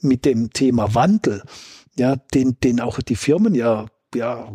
mit 0.00 0.24
dem 0.24 0.50
Thema 0.50 0.94
Wandel, 0.94 1.42
ja, 1.96 2.16
den, 2.16 2.58
den 2.60 2.80
auch 2.80 3.00
die 3.00 3.16
Firmen 3.16 3.54
ja, 3.54 3.86
ja 4.14 4.52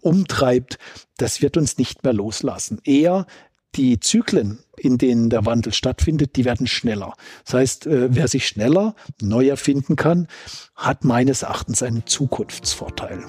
umtreibt, 0.00 0.78
das 1.16 1.42
wird 1.42 1.56
uns 1.56 1.78
nicht 1.78 2.04
mehr 2.04 2.12
loslassen. 2.12 2.80
Eher 2.84 3.26
die 3.74 4.00
Zyklen, 4.00 4.60
in 4.76 4.98
denen 4.98 5.30
der 5.30 5.44
Wandel 5.44 5.72
stattfindet, 5.72 6.36
die 6.36 6.44
werden 6.44 6.66
schneller. 6.66 7.14
Das 7.44 7.54
heißt, 7.54 7.86
äh, 7.86 8.14
wer 8.14 8.28
sich 8.28 8.46
schneller 8.46 8.94
neu 9.20 9.48
erfinden 9.48 9.96
kann, 9.96 10.26
hat 10.74 11.04
meines 11.04 11.42
Erachtens 11.42 11.82
einen 11.82 12.06
Zukunftsvorteil. 12.06 13.24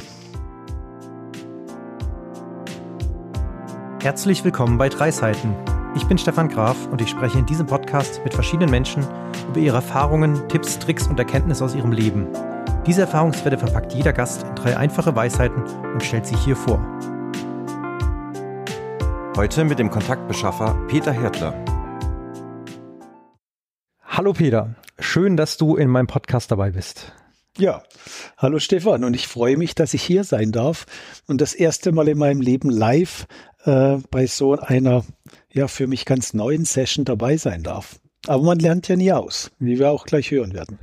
Herzlich 4.02 4.46
willkommen 4.46 4.78
bei 4.78 4.88
Drei 4.88 5.12
Seiten. 5.12 5.54
Ich 6.00 6.08
bin 6.08 6.18
Stefan 6.18 6.48
Graf 6.48 6.88
und 6.88 7.02
ich 7.02 7.10
spreche 7.10 7.40
in 7.40 7.46
diesem 7.46 7.68
Podcast 7.68 8.22
mit 8.24 8.34
verschiedenen 8.34 8.72
Menschen 8.72 9.06
über 9.50 9.60
ihre 9.60 9.76
Erfahrungen, 9.76 10.48
Tipps, 10.48 10.80
Tricks 10.80 11.08
und 11.08 11.20
Erkenntnisse 11.20 11.64
aus 11.64 11.76
ihrem 11.76 11.92
Leben. 11.92 12.26
Diese 12.88 13.02
Erfahrungswerte 13.02 13.58
verpackt 13.58 13.94
jeder 13.94 14.14
Gast 14.14 14.44
in 14.44 14.56
drei 14.56 14.78
einfache 14.78 15.14
Weisheiten 15.14 15.62
und 15.62 16.02
stellt 16.02 16.26
sie 16.26 16.38
hier 16.38 16.56
vor. 16.56 16.80
Heute 19.36 19.66
mit 19.66 19.78
dem 19.78 19.92
Kontaktbeschaffer 19.92 20.74
Peter 20.88 21.12
Hertler. 21.12 21.54
Hallo 24.06 24.32
Peter, 24.32 24.76
schön, 25.00 25.36
dass 25.36 25.58
du 25.58 25.76
in 25.76 25.90
meinem 25.90 26.08
Podcast 26.08 26.50
dabei 26.50 26.72
bist. 26.72 27.12
Ja, 27.58 27.84
hallo 28.38 28.60
Stefan 28.60 29.04
und 29.04 29.16
ich 29.16 29.28
freue 29.28 29.58
mich, 29.58 29.76
dass 29.76 29.94
ich 29.94 30.02
hier 30.02 30.24
sein 30.24 30.54
darf 30.54 30.86
und 31.28 31.42
das 31.42 31.54
erste 31.54 31.92
Mal 31.92 32.08
in 32.08 32.18
meinem 32.18 32.40
Leben 32.40 32.70
live 32.70 33.28
äh, 33.64 33.98
bei 34.12 34.28
so 34.28 34.58
einer 34.58 35.04
ja 35.52 35.68
für 35.68 35.88
mich 35.88 36.06
ganz 36.06 36.34
neuen 36.34 36.66
Session 36.66 37.06
dabei 37.06 37.38
sein 37.38 37.64
darf. 37.64 38.00
Aber 38.28 38.44
man 38.44 38.60
lernt 38.60 38.88
ja 38.90 38.96
nie 38.96 39.12
aus, 39.14 39.52
wie 39.60 39.80
wir 39.80 39.92
auch 39.92 40.06
gleich 40.06 40.32
hören 40.32 40.54
werden. 40.54 40.78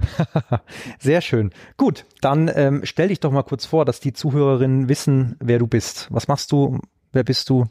Sehr 0.99 1.21
schön. 1.21 1.51
Gut, 1.77 2.07
dann 2.23 2.51
ähm, 2.55 2.80
stell 2.85 3.09
dich 3.09 3.21
doch 3.21 3.30
mal 3.30 3.43
kurz 3.43 3.66
vor, 3.66 3.85
dass 3.85 4.01
die 4.01 4.15
Zuhörerinnen 4.15 4.88
wissen, 4.88 5.37
wer 5.41 5.59
du 5.59 5.66
bist. 5.66 6.09
Was 6.10 6.29
machst 6.29 6.51
du? 6.51 6.80
Wer 7.13 7.24
bist 7.24 7.51
du? 7.51 7.66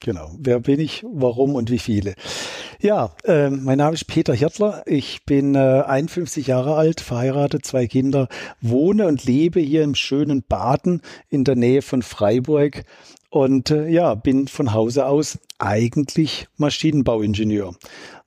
Genau. 0.00 0.34
Wer 0.38 0.60
bin 0.60 0.78
ich? 0.78 1.02
Warum 1.08 1.54
und 1.54 1.70
wie 1.70 1.78
viele? 1.78 2.14
Ja, 2.78 3.14
äh, 3.24 3.48
mein 3.48 3.78
Name 3.78 3.94
ist 3.94 4.04
Peter 4.04 4.34
Hirtler. 4.34 4.82
Ich 4.84 5.24
bin 5.24 5.54
äh, 5.54 5.82
51 5.86 6.46
Jahre 6.46 6.76
alt, 6.76 7.00
verheiratet, 7.00 7.64
zwei 7.64 7.86
Kinder, 7.86 8.28
wohne 8.60 9.06
und 9.06 9.24
lebe 9.24 9.60
hier 9.60 9.82
im 9.82 9.94
schönen 9.94 10.42
Baden 10.46 11.00
in 11.30 11.44
der 11.44 11.56
Nähe 11.56 11.80
von 11.80 12.02
Freiburg 12.02 12.84
und 13.30 13.70
äh, 13.70 13.88
ja, 13.88 14.14
bin 14.14 14.48
von 14.48 14.72
Hause 14.72 15.06
aus 15.06 15.38
eigentlich 15.58 16.48
Maschinenbauingenieur. 16.56 17.74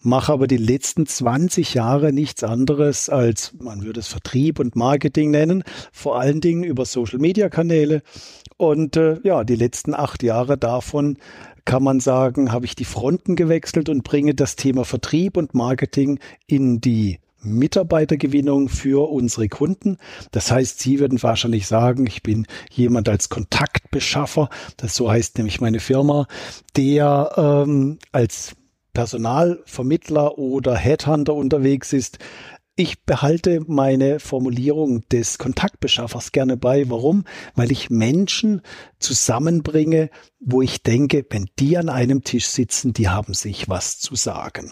Mache 0.01 0.31
aber 0.31 0.47
die 0.47 0.57
letzten 0.57 1.05
20 1.05 1.73
Jahre 1.73 2.13
nichts 2.13 2.43
anderes 2.43 3.09
als, 3.09 3.53
man 3.59 3.83
würde 3.83 3.99
es 3.99 4.07
Vertrieb 4.07 4.59
und 4.59 4.75
Marketing 4.75 5.31
nennen, 5.31 5.63
vor 5.91 6.19
allen 6.19 6.41
Dingen 6.41 6.63
über 6.63 6.85
Social-Media-Kanäle. 6.85 8.01
Und 8.57 8.97
äh, 8.97 9.19
ja, 9.23 9.43
die 9.43 9.55
letzten 9.55 9.93
acht 9.93 10.23
Jahre 10.23 10.57
davon 10.57 11.17
kann 11.65 11.83
man 11.83 11.99
sagen, 11.99 12.51
habe 12.51 12.65
ich 12.65 12.75
die 12.75 12.85
Fronten 12.85 13.35
gewechselt 13.35 13.89
und 13.89 14.03
bringe 14.03 14.33
das 14.33 14.55
Thema 14.55 14.85
Vertrieb 14.85 15.37
und 15.37 15.53
Marketing 15.53 16.19
in 16.47 16.81
die 16.81 17.19
Mitarbeitergewinnung 17.41 18.69
für 18.69 19.09
unsere 19.09 19.47
Kunden. 19.47 19.97
Das 20.31 20.51
heißt, 20.51 20.79
Sie 20.79 20.99
würden 20.99 21.21
wahrscheinlich 21.21 21.67
sagen, 21.67 22.05
ich 22.07 22.23
bin 22.23 22.47
jemand 22.71 23.09
als 23.09 23.29
Kontaktbeschaffer, 23.29 24.49
das 24.77 24.95
so 24.95 25.09
heißt 25.09 25.37
nämlich 25.37 25.61
meine 25.61 25.79
Firma, 25.79 26.27
der 26.75 27.31
ähm, 27.37 27.99
als 28.11 28.55
Personalvermittler 28.93 30.37
oder 30.37 30.75
Headhunter 30.75 31.33
unterwegs 31.33 31.93
ist, 31.93 32.19
ich 32.79 33.03
behalte 33.03 33.61
meine 33.67 34.21
Formulierung 34.21 35.01
des 35.09 35.37
Kontaktbeschaffers 35.37 36.31
gerne 36.31 36.55
bei. 36.55 36.89
Warum? 36.89 37.25
Weil 37.53 37.73
ich 37.73 37.89
Menschen 37.89 38.61
zusammenbringe, 38.99 40.09
wo 40.39 40.61
ich 40.61 40.81
denke, 40.81 41.25
wenn 41.29 41.49
die 41.59 41.77
an 41.77 41.89
einem 41.89 42.23
Tisch 42.23 42.47
sitzen, 42.47 42.93
die 42.93 43.09
haben 43.09 43.33
sich 43.33 43.67
was 43.67 43.99
zu 43.99 44.15
sagen. 44.15 44.71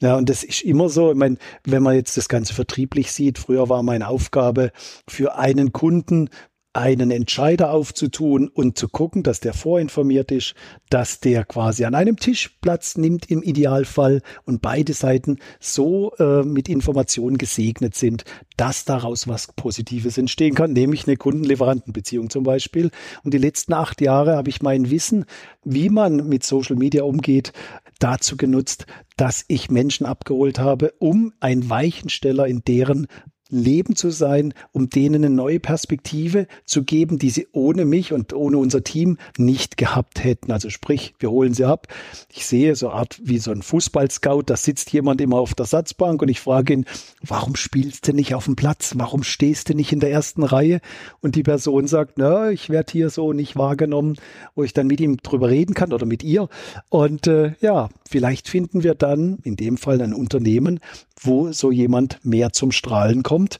Ja, 0.00 0.16
und 0.16 0.30
das 0.30 0.44
ist 0.44 0.62
immer 0.62 0.88
so, 0.88 1.10
ich 1.10 1.16
meine, 1.16 1.36
wenn 1.64 1.82
man 1.82 1.94
jetzt 1.94 2.16
das 2.16 2.30
Ganze 2.30 2.54
vertrieblich 2.54 3.12
sieht, 3.12 3.38
früher 3.38 3.68
war 3.68 3.82
meine 3.82 4.08
Aufgabe 4.08 4.72
für 5.06 5.36
einen 5.36 5.72
Kunden 5.72 6.30
einen 6.74 7.10
Entscheider 7.10 7.70
aufzutun 7.70 8.48
und 8.48 8.78
zu 8.78 8.88
gucken, 8.88 9.22
dass 9.22 9.40
der 9.40 9.52
vorinformiert 9.52 10.32
ist, 10.32 10.54
dass 10.88 11.20
der 11.20 11.44
quasi 11.44 11.84
an 11.84 11.94
einem 11.94 12.16
Tisch 12.16 12.56
Platz 12.60 12.96
nimmt 12.96 13.30
im 13.30 13.42
Idealfall 13.42 14.22
und 14.44 14.62
beide 14.62 14.94
Seiten 14.94 15.38
so 15.60 16.12
äh, 16.18 16.42
mit 16.42 16.68
Informationen 16.68 17.36
gesegnet 17.36 17.94
sind, 17.94 18.24
dass 18.56 18.84
daraus 18.84 19.28
was 19.28 19.48
Positives 19.54 20.16
entstehen 20.16 20.54
kann, 20.54 20.72
nämlich 20.72 21.06
eine 21.06 21.16
Kundenlieferantenbeziehung 21.16 22.30
zum 22.30 22.44
Beispiel. 22.44 22.90
Und 23.22 23.34
die 23.34 23.38
letzten 23.38 23.74
acht 23.74 24.00
Jahre 24.00 24.36
habe 24.36 24.48
ich 24.48 24.62
mein 24.62 24.90
Wissen, 24.90 25.26
wie 25.64 25.90
man 25.90 26.28
mit 26.28 26.44
Social 26.44 26.76
Media 26.76 27.02
umgeht, 27.02 27.52
dazu 27.98 28.36
genutzt, 28.36 28.86
dass 29.16 29.44
ich 29.48 29.70
Menschen 29.70 30.06
abgeholt 30.06 30.58
habe, 30.58 30.94
um 30.98 31.32
ein 31.40 31.68
Weichensteller 31.68 32.46
in 32.46 32.62
deren 32.64 33.06
Leben 33.52 33.94
zu 33.94 34.10
sein, 34.10 34.54
um 34.72 34.88
denen 34.88 35.24
eine 35.24 35.34
neue 35.34 35.60
Perspektive 35.60 36.46
zu 36.64 36.82
geben, 36.82 37.18
die 37.18 37.30
sie 37.30 37.46
ohne 37.52 37.84
mich 37.84 38.12
und 38.12 38.32
ohne 38.32 38.56
unser 38.58 38.82
Team 38.82 39.18
nicht 39.36 39.76
gehabt 39.76 40.24
hätten. 40.24 40.50
Also 40.50 40.70
sprich, 40.70 41.14
wir 41.18 41.30
holen 41.30 41.54
sie 41.54 41.64
ab. 41.64 41.86
Ich 42.32 42.46
sehe 42.46 42.74
so 42.74 42.88
eine 42.88 42.98
Art 42.98 43.20
wie 43.22 43.38
so 43.38 43.50
ein 43.50 43.62
Fußballscout, 43.62 44.44
da 44.46 44.56
sitzt 44.56 44.92
jemand 44.92 45.20
immer 45.20 45.36
auf 45.36 45.54
der 45.54 45.66
Satzbank 45.66 46.22
und 46.22 46.28
ich 46.28 46.40
frage 46.40 46.72
ihn, 46.72 46.84
warum 47.20 47.54
spielst 47.54 48.08
du 48.08 48.12
nicht 48.12 48.34
auf 48.34 48.46
dem 48.46 48.56
Platz? 48.56 48.94
Warum 48.96 49.22
stehst 49.22 49.68
du 49.68 49.74
nicht 49.74 49.92
in 49.92 50.00
der 50.00 50.10
ersten 50.10 50.42
Reihe? 50.42 50.80
Und 51.20 51.36
die 51.36 51.42
Person 51.42 51.86
sagt, 51.86 52.14
na, 52.16 52.50
ich 52.50 52.70
werde 52.70 52.90
hier 52.90 53.10
so 53.10 53.32
nicht 53.32 53.56
wahrgenommen, 53.56 54.16
wo 54.54 54.64
ich 54.64 54.72
dann 54.72 54.86
mit 54.86 55.00
ihm 55.00 55.18
drüber 55.18 55.50
reden 55.50 55.74
kann 55.74 55.92
oder 55.92 56.06
mit 56.06 56.22
ihr. 56.22 56.48
Und 56.88 57.26
äh, 57.26 57.52
ja, 57.60 57.90
vielleicht 58.08 58.48
finden 58.48 58.82
wir 58.82 58.94
dann 58.94 59.38
in 59.42 59.56
dem 59.56 59.76
Fall 59.76 60.00
ein 60.00 60.14
Unternehmen, 60.14 60.80
wo 61.24 61.52
so 61.52 61.70
jemand 61.70 62.24
mehr 62.24 62.52
zum 62.52 62.72
Strahlen 62.72 63.22
kommt. 63.22 63.58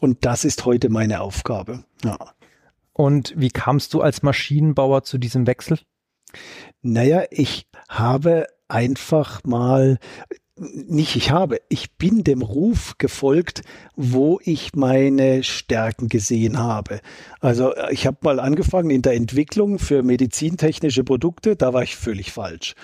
Und 0.00 0.24
das 0.24 0.44
ist 0.44 0.64
heute 0.64 0.88
meine 0.88 1.20
Aufgabe. 1.20 1.84
Ja. 2.04 2.18
Und 2.92 3.34
wie 3.36 3.50
kamst 3.50 3.94
du 3.94 4.00
als 4.00 4.22
Maschinenbauer 4.22 5.02
zu 5.02 5.18
diesem 5.18 5.46
Wechsel? 5.46 5.78
Naja, 6.82 7.24
ich 7.30 7.66
habe 7.88 8.46
einfach 8.68 9.42
mal 9.44 9.98
nicht 10.56 11.16
ich 11.16 11.32
habe, 11.32 11.60
ich 11.68 11.96
bin 11.96 12.22
dem 12.22 12.40
Ruf 12.40 12.94
gefolgt, 12.98 13.62
wo 13.96 14.38
ich 14.44 14.74
meine 14.74 15.42
Stärken 15.42 16.08
gesehen 16.08 16.58
habe. 16.58 17.00
Also 17.40 17.74
ich 17.90 18.06
habe 18.06 18.18
mal 18.20 18.38
angefangen 18.38 18.90
in 18.90 19.02
der 19.02 19.14
Entwicklung 19.14 19.80
für 19.80 20.04
medizintechnische 20.04 21.02
Produkte, 21.02 21.56
da 21.56 21.72
war 21.72 21.82
ich 21.82 21.96
völlig 21.96 22.30
falsch. 22.30 22.74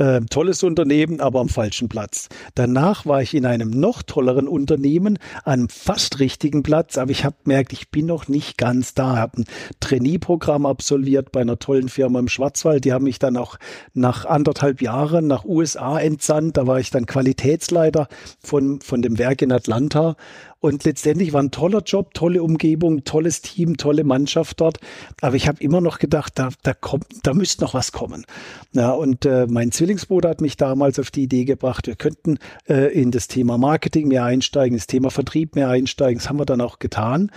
Äh, 0.00 0.22
tolles 0.30 0.62
Unternehmen, 0.62 1.20
aber 1.20 1.40
am 1.40 1.50
falschen 1.50 1.90
Platz. 1.90 2.30
Danach 2.54 3.04
war 3.04 3.20
ich 3.20 3.34
in 3.34 3.44
einem 3.44 3.68
noch 3.68 4.02
tolleren 4.02 4.48
Unternehmen, 4.48 5.18
einem 5.44 5.68
fast 5.68 6.20
richtigen 6.20 6.62
Platz, 6.62 6.96
aber 6.96 7.10
ich 7.10 7.26
habe 7.26 7.36
gemerkt, 7.44 7.74
ich 7.74 7.90
bin 7.90 8.06
noch 8.06 8.26
nicht 8.26 8.56
ganz 8.56 8.94
da. 8.94 9.12
Ich 9.12 9.20
habe 9.20 9.42
ein 9.42 9.44
Trainee-Programm 9.80 10.64
absolviert 10.64 11.32
bei 11.32 11.42
einer 11.42 11.58
tollen 11.58 11.90
Firma 11.90 12.18
im 12.18 12.28
Schwarzwald. 12.28 12.86
Die 12.86 12.94
haben 12.94 13.04
mich 13.04 13.18
dann 13.18 13.36
auch 13.36 13.58
nach 13.92 14.24
anderthalb 14.24 14.80
Jahren 14.80 15.26
nach 15.26 15.44
USA 15.44 16.00
entsandt. 16.00 16.56
Da 16.56 16.66
war 16.66 16.80
ich 16.80 16.88
dann 16.88 17.04
Qualitätsleiter 17.04 18.08
von, 18.42 18.80
von 18.80 19.02
dem 19.02 19.18
Werk 19.18 19.42
in 19.42 19.52
Atlanta 19.52 20.16
und 20.60 20.84
letztendlich 20.84 21.32
war 21.32 21.42
ein 21.42 21.50
toller 21.50 21.80
Job, 21.80 22.12
tolle 22.12 22.42
Umgebung, 22.42 23.04
tolles 23.04 23.40
Team, 23.40 23.78
tolle 23.78 24.04
Mannschaft 24.04 24.60
dort. 24.60 24.78
Aber 25.22 25.34
ich 25.34 25.48
habe 25.48 25.62
immer 25.62 25.80
noch 25.80 25.98
gedacht, 25.98 26.34
da, 26.38 26.50
da 26.62 26.74
kommt, 26.74 27.06
da 27.22 27.32
müsste 27.32 27.64
noch 27.64 27.72
was 27.72 27.92
kommen. 27.92 28.26
Ja, 28.72 28.90
und 28.90 29.24
äh, 29.24 29.46
mein 29.48 29.72
Zwillingsbruder 29.72 30.28
hat 30.28 30.42
mich 30.42 30.58
damals 30.58 30.98
auf 30.98 31.10
die 31.10 31.22
Idee 31.22 31.46
gebracht, 31.46 31.86
wir 31.86 31.96
könnten 31.96 32.38
äh, 32.68 32.92
in 32.92 33.10
das 33.10 33.26
Thema 33.26 33.56
Marketing 33.56 34.08
mehr 34.08 34.24
einsteigen, 34.24 34.76
das 34.76 34.86
Thema 34.86 35.10
Vertrieb 35.10 35.54
mehr 35.54 35.70
einsteigen. 35.70 36.18
Das 36.18 36.28
haben 36.28 36.38
wir 36.38 36.46
dann 36.46 36.60
auch 36.60 36.78
getan. 36.78 37.30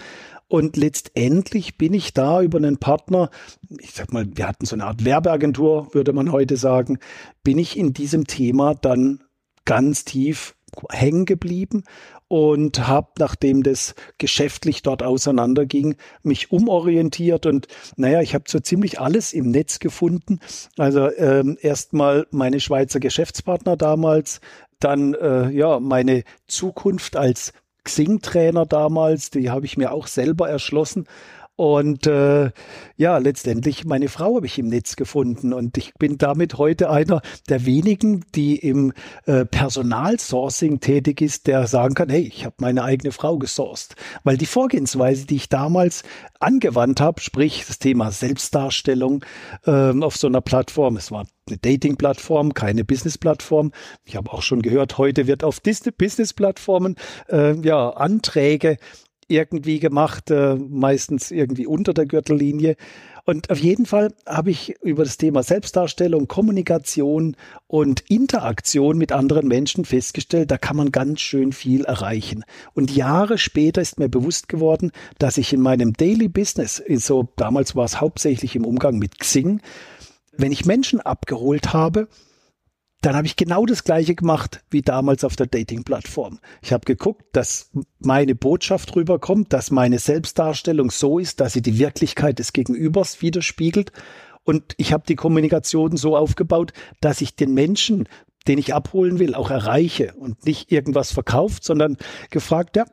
Und 0.50 0.76
letztendlich 0.76 1.78
bin 1.78 1.94
ich 1.94 2.14
da 2.14 2.42
über 2.42 2.58
einen 2.58 2.78
Partner, 2.78 3.30
ich 3.80 3.92
sag 3.94 4.12
mal, 4.12 4.28
wir 4.36 4.48
hatten 4.48 4.66
so 4.66 4.76
eine 4.76 4.86
Art 4.86 5.06
Werbeagentur, 5.06 5.94
würde 5.94 6.12
man 6.12 6.34
heute 6.34 6.58
sagen, 6.58 7.00
bin 7.42 7.58
ich 7.58 7.78
in 7.78 7.94
diesem 7.94 8.28
Thema 8.28 8.76
dann 8.76 9.24
ganz 9.64 10.04
tief 10.04 10.56
hängen 10.92 11.26
geblieben 11.26 11.84
und 12.34 12.88
habe, 12.88 13.10
nachdem 13.20 13.62
das 13.62 13.94
geschäftlich 14.18 14.82
dort 14.82 15.04
auseinanderging, 15.04 15.98
mich 16.24 16.52
umorientiert 16.52 17.46
und 17.46 17.68
naja, 17.96 18.22
ich 18.22 18.34
habe 18.34 18.46
so 18.48 18.60
ziemlich 18.60 19.00
alles 19.00 19.34
im 19.34 19.52
Netz 19.52 19.78
gefunden. 19.78 20.40
Also 20.76 21.16
ähm, 21.16 21.60
erstmal 21.62 22.26
meine 22.32 22.60
Schweizer 22.60 23.00
Geschäftspartner 23.00 23.78
damals, 23.78 24.42
dann 24.80 25.14
äh, 25.14 25.52
ja 25.52 25.80
meine 25.80 26.24
Zukunft 26.48 27.16
als 27.18 27.54
Xing-Trainer 27.84 28.66
damals, 28.66 29.30
die 29.30 29.52
habe 29.52 29.68
ich 29.68 29.78
mir 29.78 29.92
auch 29.92 30.08
selber 30.08 30.50
erschlossen 30.50 31.06
Und 31.56 32.08
äh, 32.08 32.50
ja, 32.98 33.18
letztendlich 33.20 33.86
meine 33.86 34.10
Frau 34.10 34.38
habe 34.38 34.48
ich 34.48 34.58
im 34.58 34.70
Netz 34.70 34.96
gefunden 34.96 35.54
und 35.54 35.78
ich 35.78 35.94
bin 35.94 36.18
damit 36.18 36.58
heute 36.58 36.90
einer 36.90 37.22
der 37.48 37.68
wenigen, 37.68 38.26
die 38.34 38.56
im 38.56 38.92
äh, 39.26 39.46
Personalsourcing 39.46 40.80
tätig 40.80 41.22
ist, 41.22 41.46
der 41.46 41.68
sagen 41.68 41.94
kann, 41.94 42.10
hey, 42.10 42.24
ich 42.24 42.46
habe 42.46 42.56
meine 42.58 42.84
eigene 42.84 43.12
Frau 43.12 43.38
gesourced. 43.38 43.96
Weil 44.24 44.38
die 44.38 44.48
Vorgehensweise, 44.48 45.28
die 45.28 45.36
ich 45.36 45.50
damals 45.50 46.02
angewandt 46.40 47.00
habe, 47.00 47.22
sprich 47.22 47.66
das 47.68 47.78
Thema 47.78 48.10
Selbstdarstellung 48.10 49.24
ähm, 49.68 50.02
auf 50.02 50.18
so 50.18 50.26
einer 50.26 50.42
Plattform, 50.42 50.98
es 50.98 51.12
war 51.12 51.28
eine 51.48 51.58
Dating-Plattform, 51.60 52.56
keine 52.56 52.84
Business-Plattform. 52.84 53.74
Ich 54.06 54.16
habe 54.16 54.32
auch 54.34 54.42
schon 54.42 54.64
gehört, 54.64 54.98
heute 54.98 55.28
wird 55.28 55.44
auf 55.44 55.62
Business-Plattformen 55.62 56.96
äh, 57.30 57.56
ja 57.62 57.92
Anträge 57.92 58.78
irgendwie 59.28 59.80
gemacht, 59.80 60.32
äh, 60.32 60.56
meistens 60.56 61.32
irgendwie 61.32 61.68
unter 61.68 61.94
der 61.94 62.06
Gürtellinie. 62.06 62.76
Und 63.26 63.50
auf 63.50 63.60
jeden 63.60 63.86
Fall 63.86 64.14
habe 64.28 64.52
ich 64.52 64.76
über 64.82 65.04
das 65.04 65.18
Thema 65.18 65.44
Selbstdarstellung, 65.44 66.28
Kommunikation 66.28 67.38
und 67.68 68.02
Interaktion 68.10 68.98
mit 68.98 69.14
anderen 69.14 69.48
Menschen 69.48 69.86
festgestellt, 69.86 70.52
da 70.52 70.58
kann 70.58 70.76
man 70.76 70.92
ganz 70.92 71.22
schön 71.22 71.54
viel 71.54 71.86
erreichen. 71.86 72.44
Und 72.74 72.94
Jahre 72.94 73.38
später 73.38 73.82
ist 73.82 73.98
mir 73.98 74.10
bewusst 74.10 74.50
geworden, 74.50 74.92
dass 75.20 75.38
ich 75.38 75.54
in 75.54 75.62
meinem 75.62 75.94
Daily 75.94 76.28
Business, 76.28 76.84
so 76.96 77.30
damals 77.38 77.76
war 77.76 77.86
es 77.86 78.02
hauptsächlich 78.02 78.58
im 78.58 78.66
Umgang 78.66 79.00
mit 79.00 79.20
Xing, 79.20 79.62
wenn 80.36 80.52
ich 80.52 80.66
Menschen 80.66 81.00
abgeholt 81.00 81.72
habe, 81.72 82.10
dann 83.04 83.18
habe 83.18 83.28
ich 83.28 83.36
genau 83.36 83.66
das 83.66 83.84
gleiche 83.84 84.16
gemacht 84.16 84.64
wie 84.70 84.82
damals 84.82 85.26
auf 85.26 85.36
der 85.36 85.48
Dating-Plattform. 85.48 86.40
Ich 86.62 86.72
habe 86.72 86.86
geguckt, 86.86 87.26
dass 87.34 87.70
meine 88.00 88.34
Botschaft 88.34 88.96
rüberkommt, 88.96 89.52
dass 89.52 89.72
meine 89.72 90.00
Selbstdarstellung 90.00 90.90
so 90.90 91.20
ist, 91.20 91.42
dass 91.42 91.52
sie 91.52 91.62
die 91.62 91.80
Wirklichkeit 91.80 92.40
des 92.40 92.54
Gegenübers 92.54 93.22
widerspiegelt. 93.22 93.92
Und 94.46 94.74
ich 94.78 94.94
habe 94.94 95.04
die 95.06 95.16
Kommunikation 95.16 95.98
so 95.98 96.16
aufgebaut, 96.16 96.72
dass 97.02 97.20
ich 97.20 97.36
den 97.36 97.54
Menschen, 97.54 98.08
den 98.48 98.58
ich 98.58 98.74
abholen 98.74 99.20
will, 99.20 99.36
auch 99.36 99.52
erreiche 99.52 100.14
und 100.14 100.46
nicht 100.46 100.72
irgendwas 100.72 101.12
verkauft, 101.12 101.66
sondern 101.66 101.98
gefragt, 102.30 102.78
ja, 102.78 102.86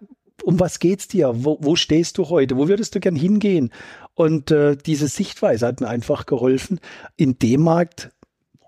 um 0.42 0.58
was 0.58 0.80
geht's 0.80 1.06
dir? 1.06 1.30
Wo, 1.34 1.58
wo 1.60 1.76
stehst 1.76 2.18
du 2.18 2.28
heute? 2.30 2.56
Wo 2.56 2.66
würdest 2.66 2.96
du 2.96 3.00
gern 3.00 3.16
hingehen? 3.16 3.70
Und 4.14 4.50
äh, 4.50 4.76
diese 4.76 5.06
Sichtweise 5.06 5.68
hat 5.68 5.80
mir 5.80 5.88
einfach 5.88 6.26
geholfen, 6.26 6.80
in 7.16 7.38
dem 7.38 7.62
Markt 7.62 8.10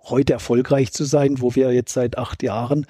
heute 0.05 0.33
erfolgreich 0.33 0.93
zu 0.93 1.05
sein, 1.05 1.41
wo 1.41 1.55
wir 1.55 1.73
jetzt 1.73 1.93
seit 1.93 2.19
acht 2.19 2.43
Jahren 2.43 2.87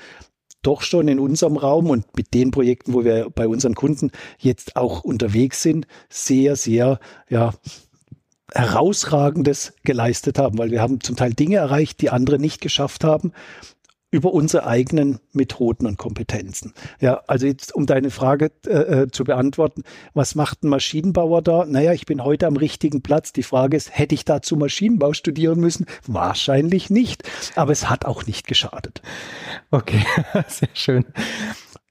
doch 0.62 0.82
schon 0.82 1.09
in 1.09 1.19
unserem 1.19 1.56
Raum 1.56 1.91
und 1.91 2.17
mit 2.17 2.35
den 2.35 2.53
Projekten, 2.53 2.93
wo 2.94 3.05
wir 3.05 3.31
bei 3.31 3.49
unseren 3.49 3.75
Kunden 3.75 4.12
jetzt 4.38 4.76
auch 4.76 5.03
unterwegs 5.03 5.62
sind, 5.62 5.87
sehr, 6.09 6.56
sehr, 6.56 7.00
ja, 7.29 7.53
herausragendes 8.55 9.73
geleistet 9.82 10.38
haben, 10.38 10.59
weil 10.59 10.70
wir 10.70 10.82
haben 10.82 11.00
zum 11.00 11.17
Teil 11.17 11.32
Dinge 11.32 11.56
erreicht, 11.56 12.00
die 12.00 12.11
andere 12.11 12.38
nicht 12.38 12.61
geschafft 12.61 13.03
haben 13.03 13.32
über 14.12 14.32
unsere 14.32 14.67
eigenen 14.67 15.19
Methoden 15.32 15.87
und 15.87 15.97
Kompetenzen. 15.97 16.75
Ja, 17.00 17.23
also 17.26 17.47
jetzt, 17.47 17.75
um 17.75 17.87
deine 17.87 18.11
Frage 18.11 18.53
äh, 18.67 19.03
äh, 19.03 19.11
zu 19.11 19.25
beantworten, 19.25 19.82
was 20.12 20.35
macht 20.35 20.62
ein 20.62 20.69
Maschinenbauer 20.69 21.41
da? 21.41 21.64
Naja, 21.64 21.94
ich 21.94 22.05
bin 22.05 22.23
heute 22.23 22.47
am 22.47 22.56
richtigen 22.56 23.03
Platz. 23.03 23.32
Die 23.32 23.43
Frage 23.43 23.76
ist, 23.76 23.99
hätte 23.99 24.14
ich 24.14 24.26
dazu 24.26 24.56
Maschinenbau 24.56 25.14
studieren 25.14 25.59
müssen? 25.59 25.87
Wahrscheinlich 26.06 26.91
nicht, 26.91 27.25
aber 27.56 27.73
es 27.73 27.88
hat 27.88 28.05
auch 28.05 28.26
nicht 28.26 28.47
geschadet. 28.47 29.00
Okay, 29.70 30.05
sehr 30.47 30.69
schön. 30.75 31.06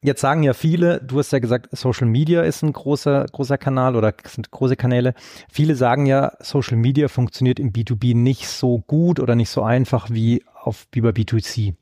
Jetzt 0.04 0.22
sagen 0.22 0.42
ja 0.42 0.54
viele, 0.54 1.00
du 1.00 1.20
hast 1.20 1.32
ja 1.32 1.38
gesagt, 1.38 1.70
Social 1.78 2.08
Media 2.08 2.42
ist 2.42 2.64
ein 2.64 2.74
großer, 2.74 3.24
großer 3.32 3.60
Kanal 3.60 3.96
oder 3.96 4.16
sind 4.26 4.50
große 4.50 4.76
Kanäle. 4.76 5.14
Viele 5.48 5.76
sagen 5.76 6.08
ja, 6.08 6.34
Social 6.40 6.76
Media 6.76 7.08
funktioniert 7.08 7.60
im 7.60 7.72
B2B 7.72 8.16
nicht 8.16 8.48
so 8.48 8.80
gut 8.80 9.20
oder 9.20 9.36
nicht 9.36 9.50
so 9.50 9.62
einfach 9.62 10.10
wie 10.10 10.44
auf, 10.60 10.88
wie 10.92 11.02
bei 11.02 11.10
B2C. 11.10 11.76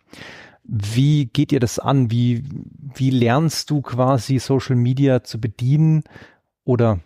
Wie 0.65 1.27
geht 1.27 1.53
ihr 1.53 1.61
das 1.61 1.79
an? 1.79 2.11
Wie, 2.11 2.43
wie 2.93 3.09
lernst 3.09 3.69
du 3.69 3.81
quasi 3.81 4.37
Social 4.37 4.75
Media 4.75 5.23
zu 5.23 5.39
bedienen 5.39 6.03
oder 6.65 6.99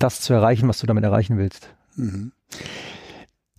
das 0.00 0.20
zu 0.20 0.32
erreichen, 0.32 0.68
was 0.68 0.80
du 0.80 0.88
damit 0.88 1.04
erreichen 1.04 1.38
willst? 1.38 1.72
Mhm. 1.94 2.32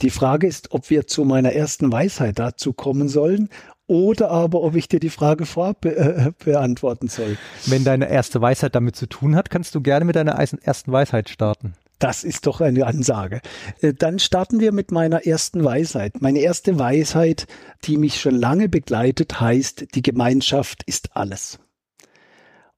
Die 0.02 0.10
Frage 0.10 0.48
ist, 0.48 0.72
ob 0.72 0.90
wir 0.90 1.06
zu 1.06 1.24
meiner 1.26 1.54
ersten 1.54 1.92
Weisheit 1.92 2.40
dazu 2.40 2.74
kommen 2.74 3.08
sollen 3.08 3.50
oder 3.92 4.32
aber 4.32 4.62
ob 4.62 4.76
ich 4.76 4.88
dir 4.88 5.02
die 5.02 5.10
Frage 5.10 5.46
vorab 5.46 5.82
be 5.82 5.98
äh, 5.98 6.32
beantworten 6.46 7.10
soll. 7.10 7.38
Wenn 7.66 7.84
deine 7.84 8.10
erste 8.10 8.40
Weisheit 8.40 8.74
damit 8.74 8.96
zu 8.96 9.06
tun 9.06 9.36
hat, 9.36 9.50
kannst 9.50 9.76
du 9.76 9.82
gerne 9.82 10.06
mit 10.06 10.16
deiner 10.16 10.32
ersten 10.32 10.92
Weisheit 10.94 11.28
starten. 11.28 11.74
Das 12.00 12.24
ist 12.24 12.48
doch 12.48 12.62
eine 12.62 12.88
Ansage. 12.88 13.42
Äh, 13.82 13.94
dann 13.94 14.20
starten 14.20 14.62
wir 14.62 14.72
mit 14.72 14.92
meiner 14.92 15.28
ersten 15.28 15.66
Weisheit. 15.66 16.22
Meine 16.22 16.40
erste 16.40 16.80
Weisheit, 16.80 17.48
die 17.84 17.98
mich 17.98 18.22
schon 18.22 18.36
lange 18.36 18.70
begleitet, 18.70 19.42
heißt, 19.42 19.94
die 19.94 20.02
Gemeinschaft 20.02 20.84
ist 20.86 21.18
alles. 21.18 21.60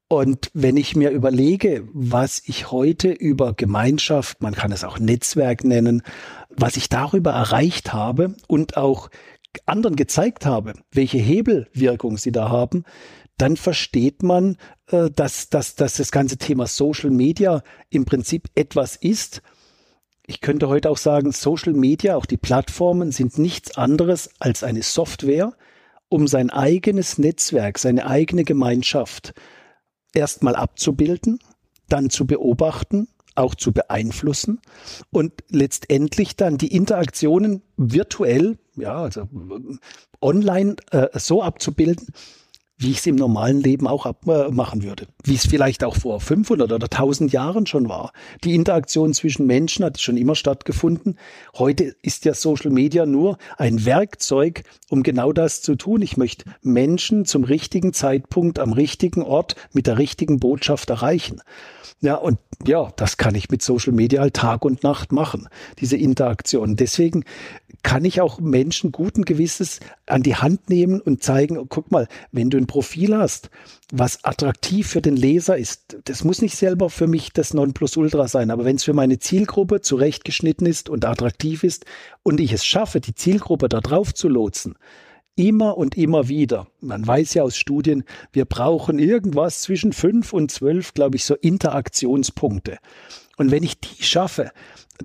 Und 0.07 0.49
wenn 0.53 0.77
ich 0.77 0.95
mir 0.95 1.11
überlege, 1.11 1.87
was 1.93 2.41
ich 2.45 2.71
heute 2.71 3.11
über 3.11 3.53
Gemeinschaft, 3.53 4.41
man 4.41 4.53
kann 4.53 4.71
es 4.71 4.83
auch 4.83 4.99
Netzwerk 4.99 5.63
nennen, 5.63 6.01
was 6.49 6.75
ich 6.75 6.89
darüber 6.89 7.31
erreicht 7.31 7.93
habe 7.93 8.35
und 8.47 8.77
auch 8.77 9.09
anderen 9.65 9.95
gezeigt 9.95 10.45
habe, 10.45 10.73
welche 10.91 11.17
Hebelwirkung 11.17 12.17
sie 12.17 12.31
da 12.31 12.49
haben, 12.49 12.83
dann 13.37 13.57
versteht 13.57 14.23
man, 14.23 14.57
äh, 14.87 15.09
dass, 15.09 15.49
dass, 15.49 15.75
dass 15.75 15.97
das 15.97 16.11
ganze 16.11 16.37
Thema 16.37 16.67
Social 16.67 17.09
Media 17.09 17.63
im 17.89 18.05
Prinzip 18.05 18.49
etwas 18.55 18.95
ist. 18.95 19.41
Ich 20.25 20.39
könnte 20.41 20.69
heute 20.69 20.89
auch 20.89 20.97
sagen, 20.97 21.31
Social 21.31 21.73
Media, 21.73 22.15
auch 22.15 22.25
die 22.25 22.37
Plattformen 22.37 23.11
sind 23.11 23.37
nichts 23.37 23.77
anderes 23.77 24.29
als 24.39 24.63
eine 24.63 24.83
Software, 24.83 25.53
um 26.09 26.27
sein 26.27 26.49
eigenes 26.49 27.17
Netzwerk, 27.17 27.79
seine 27.79 28.05
eigene 28.05 28.43
Gemeinschaft 28.43 29.33
erstmal 30.13 30.55
abzubilden, 30.55 31.39
dann 31.89 32.09
zu 32.09 32.25
beobachten 32.25 33.07
auch 33.35 33.55
zu 33.55 33.71
beeinflussen. 33.71 34.59
Und 35.11 35.33
letztendlich 35.49 36.35
dann 36.35 36.57
die 36.57 36.75
Interaktionen 36.75 37.61
virtuell, 37.77 38.57
ja, 38.75 38.95
also 38.95 39.27
online 40.21 40.75
äh, 40.91 41.07
so 41.19 41.43
abzubilden, 41.43 42.07
wie 42.83 42.91
ich 42.91 42.97
es 42.97 43.07
im 43.07 43.15
normalen 43.15 43.61
Leben 43.61 43.87
auch 43.87 44.05
abmachen 44.05 44.81
äh, 44.81 44.83
würde. 44.83 45.07
Wie 45.23 45.35
es 45.35 45.47
vielleicht 45.47 45.83
auch 45.83 45.95
vor 45.95 46.19
500 46.19 46.71
oder 46.71 46.85
1000 46.85 47.31
Jahren 47.31 47.65
schon 47.65 47.87
war. 47.87 48.11
Die 48.43 48.55
Interaktion 48.55 49.13
zwischen 49.13 49.47
Menschen 49.47 49.85
hat 49.85 49.99
schon 49.99 50.17
immer 50.17 50.35
stattgefunden. 50.35 51.17
Heute 51.57 51.95
ist 52.01 52.25
ja 52.25 52.33
Social 52.33 52.71
Media 52.71 53.05
nur 53.05 53.37
ein 53.57 53.85
Werkzeug, 53.85 54.63
um 54.89 55.01
genau 55.01 55.31
das 55.31 55.61
zu 55.61 55.75
tun. 55.75 56.01
Ich 56.01 56.17
möchte 56.17 56.45
Menschen 56.61 57.25
zum 57.25 57.45
richtigen 57.45 57.93
Zeitpunkt 57.93 58.59
am 58.59 58.73
richtigen 58.73 59.23
Ort 59.23 59.55
mit 59.71 59.87
der 59.87 59.97
richtigen 59.97 60.39
Botschaft 60.39 60.89
erreichen. 60.89 61.41
Ja, 62.03 62.15
und 62.15 62.37
ja, 62.65 62.91
das 62.97 63.15
kann 63.15 63.33
ich 63.33 63.49
mit 63.49 63.61
Social 63.61 63.93
Media 63.93 64.19
halt 64.19 64.33
Tag 64.33 64.65
und 64.65 64.83
Nacht 64.83 65.13
machen, 65.13 65.47
diese 65.79 65.95
Interaktion. 65.95 66.75
Deswegen 66.75 67.23
kann 67.81 68.03
ich 68.03 68.19
auch 68.19 68.41
Menschen 68.41 68.91
guten 68.91 69.23
Gewisses 69.23 69.79
an 70.05 70.21
die 70.21 70.35
Hand 70.35 70.69
nehmen 70.69 70.99
und 70.99 71.23
zeigen, 71.23 71.57
oh, 71.57 71.65
guck 71.67 71.91
mal, 71.91 72.07
wenn 72.33 72.49
du 72.49 72.57
ein 72.57 72.67
Profil 72.73 73.15
hast, 73.15 73.51
was 73.91 74.23
attraktiv 74.23 74.87
für 74.87 75.03
den 75.03 75.15
Leser 75.15 75.55
ist, 75.55 75.95
das 76.05 76.23
muss 76.23 76.41
nicht 76.41 76.57
selber 76.57 76.89
für 76.89 77.05
mich 77.05 77.31
das 77.31 77.53
Nonplusultra 77.53 78.27
sein, 78.27 78.49
aber 78.49 78.65
wenn 78.65 78.77
es 78.77 78.83
für 78.83 78.95
meine 78.95 79.19
Zielgruppe 79.19 79.81
zurechtgeschnitten 79.81 80.65
ist 80.65 80.89
und 80.89 81.05
attraktiv 81.05 81.63
ist 81.63 81.85
und 82.23 82.39
ich 82.39 82.51
es 82.51 82.65
schaffe, 82.65 82.99
die 82.99 83.13
Zielgruppe 83.13 83.69
da 83.69 83.79
drauf 83.79 84.15
zu 84.15 84.27
lotsen, 84.27 84.73
Immer 85.35 85.77
und 85.77 85.97
immer 85.97 86.27
wieder. 86.27 86.67
Man 86.79 87.05
weiß 87.05 87.33
ja 87.35 87.43
aus 87.43 87.57
Studien, 87.57 88.03
wir 88.31 88.45
brauchen 88.45 88.99
irgendwas 88.99 89.61
zwischen 89.61 89.91
fünf 89.91 90.31
und 90.31 90.51
zwölf, 90.51 90.93
glaube 90.93 91.15
ich, 91.15 91.25
so 91.25 91.35
Interaktionspunkte. 91.35 92.77
Und 93.37 93.51
wenn 93.51 93.63
ich 93.63 93.79
die 93.79 94.03
schaffe, 94.03 94.51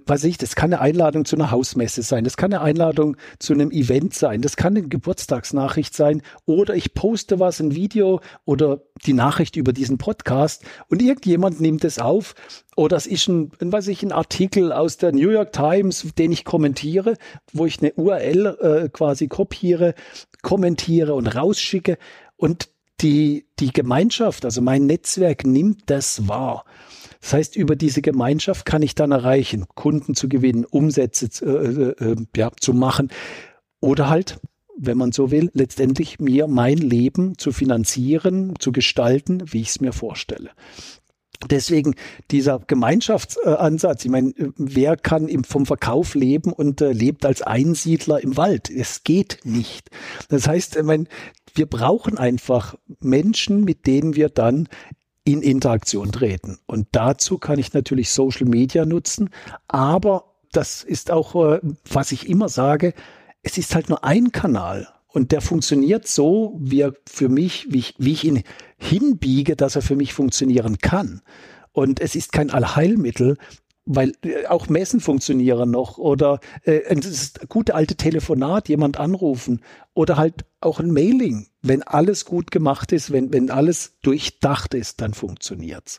weiß 0.06 0.24
ich, 0.24 0.36
das 0.36 0.54
kann 0.54 0.72
eine 0.72 0.82
Einladung 0.82 1.24
zu 1.24 1.36
einer 1.36 1.50
Hausmesse 1.50 2.02
sein, 2.02 2.24
das 2.24 2.36
kann 2.36 2.52
eine 2.52 2.62
Einladung 2.62 3.16
zu 3.38 3.54
einem 3.54 3.70
Event 3.70 4.14
sein, 4.14 4.42
das 4.42 4.56
kann 4.56 4.76
eine 4.76 4.86
Geburtstagsnachricht 4.86 5.94
sein 5.94 6.22
oder 6.44 6.74
ich 6.74 6.92
poste 6.94 7.40
was, 7.40 7.60
ein 7.60 7.74
Video 7.74 8.20
oder 8.44 8.82
die 9.06 9.14
Nachricht 9.14 9.56
über 9.56 9.72
diesen 9.72 9.96
Podcast 9.96 10.62
und 10.88 11.00
irgendjemand 11.00 11.60
nimmt 11.60 11.84
es 11.84 11.98
auf 11.98 12.34
oder 12.76 12.96
es 12.96 13.06
ist 13.06 13.28
ein, 13.28 13.50
weiß 13.60 13.88
ich, 13.88 14.02
ein 14.02 14.12
Artikel 14.12 14.72
aus 14.72 14.98
der 14.98 15.12
New 15.12 15.30
York 15.30 15.52
Times, 15.52 16.06
den 16.18 16.32
ich 16.32 16.44
kommentiere, 16.44 17.16
wo 17.52 17.64
ich 17.64 17.78
eine 17.80 17.92
URL 17.94 18.46
äh, 18.60 18.88
quasi 18.90 19.28
kopiere, 19.28 19.94
kommentiere 20.42 21.14
und 21.14 21.28
rausschicke 21.28 21.96
und 22.36 22.68
die, 23.00 23.46
die 23.58 23.72
Gemeinschaft, 23.72 24.44
also 24.44 24.60
mein 24.60 24.86
Netzwerk 24.86 25.46
nimmt 25.46 25.82
das 25.86 26.28
wahr. 26.28 26.64
Das 27.20 27.32
heißt, 27.32 27.56
über 27.56 27.76
diese 27.76 28.02
Gemeinschaft 28.02 28.64
kann 28.64 28.82
ich 28.82 28.94
dann 28.94 29.12
erreichen, 29.12 29.66
Kunden 29.74 30.14
zu 30.14 30.28
gewinnen, 30.28 30.64
Umsätze 30.64 31.26
äh, 31.44 32.04
äh, 32.04 32.16
ja, 32.36 32.50
zu 32.60 32.74
machen 32.74 33.10
oder 33.80 34.08
halt, 34.08 34.40
wenn 34.76 34.98
man 34.98 35.12
so 35.12 35.30
will, 35.30 35.50
letztendlich 35.54 36.20
mir 36.20 36.46
mein 36.46 36.78
Leben 36.78 37.36
zu 37.36 37.52
finanzieren, 37.52 38.54
zu 38.58 38.70
gestalten, 38.70 39.42
wie 39.52 39.60
ich 39.60 39.70
es 39.70 39.80
mir 39.80 39.92
vorstelle. 39.92 40.50
Deswegen 41.50 41.94
dieser 42.32 42.58
Gemeinschaftsansatz. 42.58 44.04
Ich 44.04 44.10
meine, 44.10 44.32
wer 44.56 44.96
kann 44.96 45.44
vom 45.44 45.66
Verkauf 45.66 46.16
leben 46.16 46.52
und 46.52 46.80
äh, 46.80 46.90
lebt 46.90 47.24
als 47.24 47.42
Einsiedler 47.42 48.20
im 48.20 48.36
Wald? 48.36 48.70
Es 48.70 49.04
geht 49.04 49.40
nicht. 49.44 49.90
Das 50.28 50.48
heißt, 50.48 50.76
ich 50.76 50.82
meine, 50.82 51.04
wir 51.54 51.66
brauchen 51.66 52.18
einfach 52.18 52.74
Menschen, 53.00 53.62
mit 53.62 53.86
denen 53.86 54.16
wir 54.16 54.30
dann 54.30 54.68
in 55.28 55.42
Interaktion 55.42 56.10
treten. 56.10 56.58
Und 56.66 56.88
dazu 56.92 57.36
kann 57.36 57.58
ich 57.58 57.74
natürlich 57.74 58.10
Social 58.10 58.46
Media 58.48 58.86
nutzen, 58.86 59.28
aber 59.68 60.24
das 60.52 60.82
ist 60.82 61.10
auch, 61.10 61.34
äh, 61.34 61.60
was 61.90 62.12
ich 62.12 62.30
immer 62.30 62.48
sage, 62.48 62.94
es 63.42 63.58
ist 63.58 63.74
halt 63.74 63.90
nur 63.90 64.04
ein 64.04 64.32
Kanal. 64.32 64.88
Und 65.06 65.32
der 65.32 65.42
funktioniert 65.42 66.08
so, 66.08 66.56
wie 66.60 66.80
er 66.80 66.94
für 67.06 67.28
mich, 67.28 67.66
wie 67.68 67.78
ich, 67.78 67.94
wie 67.98 68.12
ich 68.12 68.24
ihn 68.24 68.42
hinbiege, 68.78 69.54
dass 69.54 69.76
er 69.76 69.82
für 69.82 69.96
mich 69.96 70.14
funktionieren 70.14 70.78
kann. 70.78 71.20
Und 71.72 72.00
es 72.00 72.14
ist 72.16 72.32
kein 72.32 72.50
Allheilmittel, 72.50 73.36
weil 73.88 74.12
äh, 74.22 74.46
auch 74.46 74.68
Messen 74.68 75.00
funktionieren 75.00 75.70
noch 75.70 75.98
oder 75.98 76.40
äh, 76.62 76.94
das 76.94 77.32
gute 77.48 77.74
alte 77.74 77.96
Telefonat, 77.96 78.68
jemand 78.68 79.00
anrufen 79.00 79.62
oder 79.94 80.16
halt 80.18 80.44
auch 80.60 80.78
ein 80.78 80.92
Mailing. 80.92 81.48
Wenn 81.62 81.82
alles 81.82 82.24
gut 82.24 82.50
gemacht 82.50 82.92
ist, 82.92 83.10
wenn, 83.10 83.32
wenn 83.32 83.50
alles 83.50 83.96
durchdacht 84.02 84.74
ist, 84.74 85.00
dann 85.00 85.14
funktioniert's. 85.14 85.98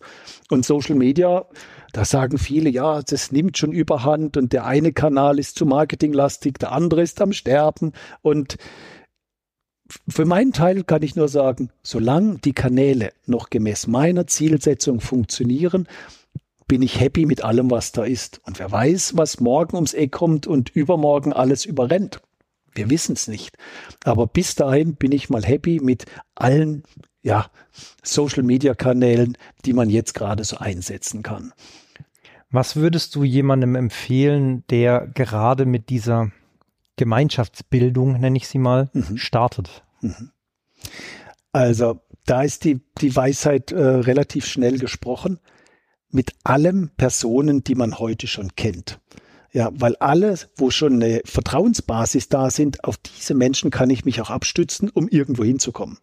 Und 0.49 0.65
Social 0.65 0.95
Media, 0.95 1.45
da 1.91 2.05
sagen 2.05 2.37
viele, 2.37 2.69
ja, 2.69 3.01
das 3.01 3.31
nimmt 3.31 3.57
schon 3.57 3.71
überhand 3.71 4.37
und 4.37 4.53
der 4.53 4.65
eine 4.65 4.93
Kanal 4.93 5.39
ist 5.39 5.57
zu 5.57 5.65
marketinglastig, 5.65 6.59
der 6.59 6.71
andere 6.71 7.01
ist 7.01 7.19
am 7.21 7.33
Sterben 7.33 7.93
und 8.21 8.57
für 10.07 10.25
meinen 10.25 10.53
Teil 10.53 10.83
kann 10.83 11.01
ich 11.01 11.15
nur 11.15 11.27
sagen, 11.27 11.71
solange 11.81 12.37
die 12.37 12.53
Kanäle 12.53 13.11
noch 13.25 13.49
gemäß 13.49 13.87
meiner 13.87 14.27
Zielsetzung 14.27 15.01
funktionieren, 15.01 15.87
bin 16.69 16.81
ich 16.83 16.99
happy 17.01 17.25
mit 17.25 17.43
allem, 17.43 17.69
was 17.69 17.91
da 17.91 18.05
ist. 18.05 18.39
Und 18.45 18.59
wer 18.59 18.71
weiß, 18.71 19.17
was 19.17 19.41
morgen 19.41 19.75
ums 19.75 19.93
Eck 19.93 20.13
kommt 20.13 20.47
und 20.47 20.69
übermorgen 20.69 21.33
alles 21.33 21.65
überrennt. 21.65 22.21
Wir 22.73 22.89
wissen 22.89 23.13
es 23.13 23.27
nicht. 23.27 23.57
Aber 24.05 24.27
bis 24.27 24.55
dahin 24.55 24.95
bin 24.95 25.11
ich 25.11 25.29
mal 25.29 25.43
happy 25.43 25.79
mit 25.81 26.05
allen 26.35 26.83
ja, 27.21 27.47
Social-Media-Kanälen, 28.03 29.37
die 29.65 29.73
man 29.73 29.89
jetzt 29.89 30.13
gerade 30.13 30.43
so 30.43 30.57
einsetzen 30.57 31.23
kann. 31.23 31.51
Was 32.51 32.75
würdest 32.75 33.15
du 33.15 33.23
jemandem 33.23 33.75
empfehlen, 33.75 34.63
der 34.69 35.07
gerade 35.07 35.65
mit 35.65 35.89
dieser 35.89 36.31
Gemeinschaftsbildung, 36.97 38.19
nenne 38.19 38.37
ich 38.37 38.47
sie 38.47 38.59
mal, 38.59 38.89
mhm. 38.93 39.17
startet? 39.17 39.83
Mhm. 40.01 40.31
Also 41.51 41.99
da 42.27 42.43
ist 42.43 42.63
die, 42.63 42.79
die 42.99 43.15
Weisheit 43.15 43.71
äh, 43.71 43.81
relativ 43.81 44.45
schnell 44.45 44.77
gesprochen 44.77 45.39
mit 46.11 46.31
allen 46.43 46.89
Personen, 46.97 47.63
die 47.63 47.75
man 47.75 47.99
heute 47.99 48.27
schon 48.27 48.55
kennt. 48.55 48.99
Ja, 49.51 49.71
weil 49.73 49.95
alle, 49.95 50.35
wo 50.57 50.69
schon 50.69 50.93
eine 50.93 51.21
Vertrauensbasis 51.25 52.29
da 52.29 52.51
sind, 52.51 52.83
auf 52.83 52.97
diese 52.97 53.33
Menschen 53.33 53.71
kann 53.71 53.89
ich 53.89 54.05
mich 54.05 54.21
auch 54.21 54.29
abstützen, 54.29 54.91
um 54.93 55.07
irgendwo 55.07 55.43
hinzukommen. 55.43 55.97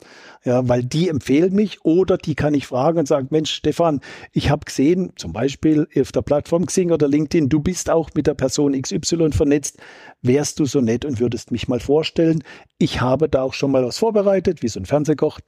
Ja, 0.44 0.68
weil 0.68 0.82
die 0.82 1.08
empfehlen 1.08 1.54
mich 1.54 1.84
oder 1.84 2.18
die 2.18 2.34
kann 2.34 2.54
ich 2.54 2.66
fragen 2.66 2.98
und 2.98 3.06
sagen, 3.06 3.28
Mensch, 3.30 3.52
Stefan, 3.52 4.00
ich 4.32 4.50
habe 4.50 4.64
gesehen, 4.64 5.12
zum 5.14 5.32
Beispiel 5.32 5.86
auf 5.96 6.10
der 6.10 6.22
Plattform 6.22 6.66
Xing 6.66 6.90
oder 6.90 7.06
LinkedIn, 7.06 7.48
du 7.48 7.60
bist 7.60 7.88
auch 7.88 8.10
mit 8.14 8.26
der 8.26 8.34
Person 8.34 8.80
XY 8.80 9.30
vernetzt. 9.30 9.78
Wärst 10.22 10.58
du 10.58 10.64
so 10.64 10.80
nett 10.80 11.04
und 11.04 11.20
würdest 11.20 11.50
mich 11.50 11.68
mal 11.68 11.80
vorstellen? 11.80 12.42
Ich 12.78 13.00
habe 13.00 13.28
da 13.28 13.42
auch 13.42 13.54
schon 13.54 13.70
mal 13.70 13.84
was 13.84 13.98
vorbereitet, 13.98 14.62
wie 14.62 14.68
so 14.68 14.80
ein 14.80 14.86
Fernsehkoch. 14.86 15.40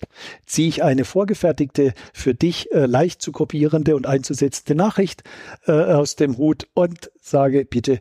Ziehe 0.47 0.69
ich 0.69 0.83
eine 0.83 1.05
vorgefertigte, 1.05 1.95
für 2.13 2.35
dich 2.35 2.71
äh, 2.73 2.87
leicht 2.87 3.23
zu 3.23 3.33
kopierende 3.33 3.97
und 3.97 4.07
einzusetzende 4.07 4.75
Nachricht 4.75 5.23
äh, 5.67 5.73
aus 5.73 6.17
dem 6.17 6.37
Hut 6.37 6.69
und 6.75 7.11
sage, 7.21 7.65
bitte 7.65 8.01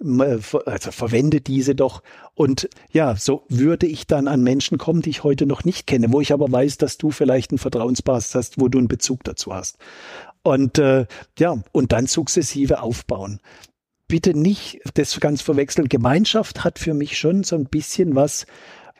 äh, 0.00 0.38
also 0.66 0.90
verwende 0.90 1.40
diese 1.40 1.74
doch. 1.74 2.02
Und 2.34 2.68
ja, 2.90 3.16
so 3.16 3.44
würde 3.48 3.86
ich 3.86 4.06
dann 4.06 4.28
an 4.28 4.42
Menschen 4.42 4.78
kommen, 4.78 5.02
die 5.02 5.10
ich 5.10 5.24
heute 5.24 5.46
noch 5.46 5.64
nicht 5.64 5.86
kenne, 5.86 6.12
wo 6.12 6.20
ich 6.20 6.32
aber 6.32 6.50
weiß, 6.50 6.78
dass 6.78 6.98
du 6.98 7.10
vielleicht 7.10 7.50
einen 7.50 7.58
Vertrauensbasis 7.58 8.34
hast, 8.34 8.60
wo 8.60 8.68
du 8.68 8.78
einen 8.78 8.88
Bezug 8.88 9.24
dazu 9.24 9.54
hast. 9.54 9.78
Und 10.42 10.78
äh, 10.78 11.06
ja, 11.38 11.62
und 11.72 11.92
dann 11.92 12.06
sukzessive 12.06 12.80
aufbauen. 12.82 13.40
Bitte 14.08 14.34
nicht 14.38 14.80
das 14.94 15.18
ganz 15.20 15.42
verwechseln. 15.42 15.88
Gemeinschaft 15.88 16.64
hat 16.64 16.78
für 16.78 16.94
mich 16.94 17.18
schon 17.18 17.42
so 17.42 17.56
ein 17.56 17.66
bisschen 17.66 18.14
was, 18.14 18.46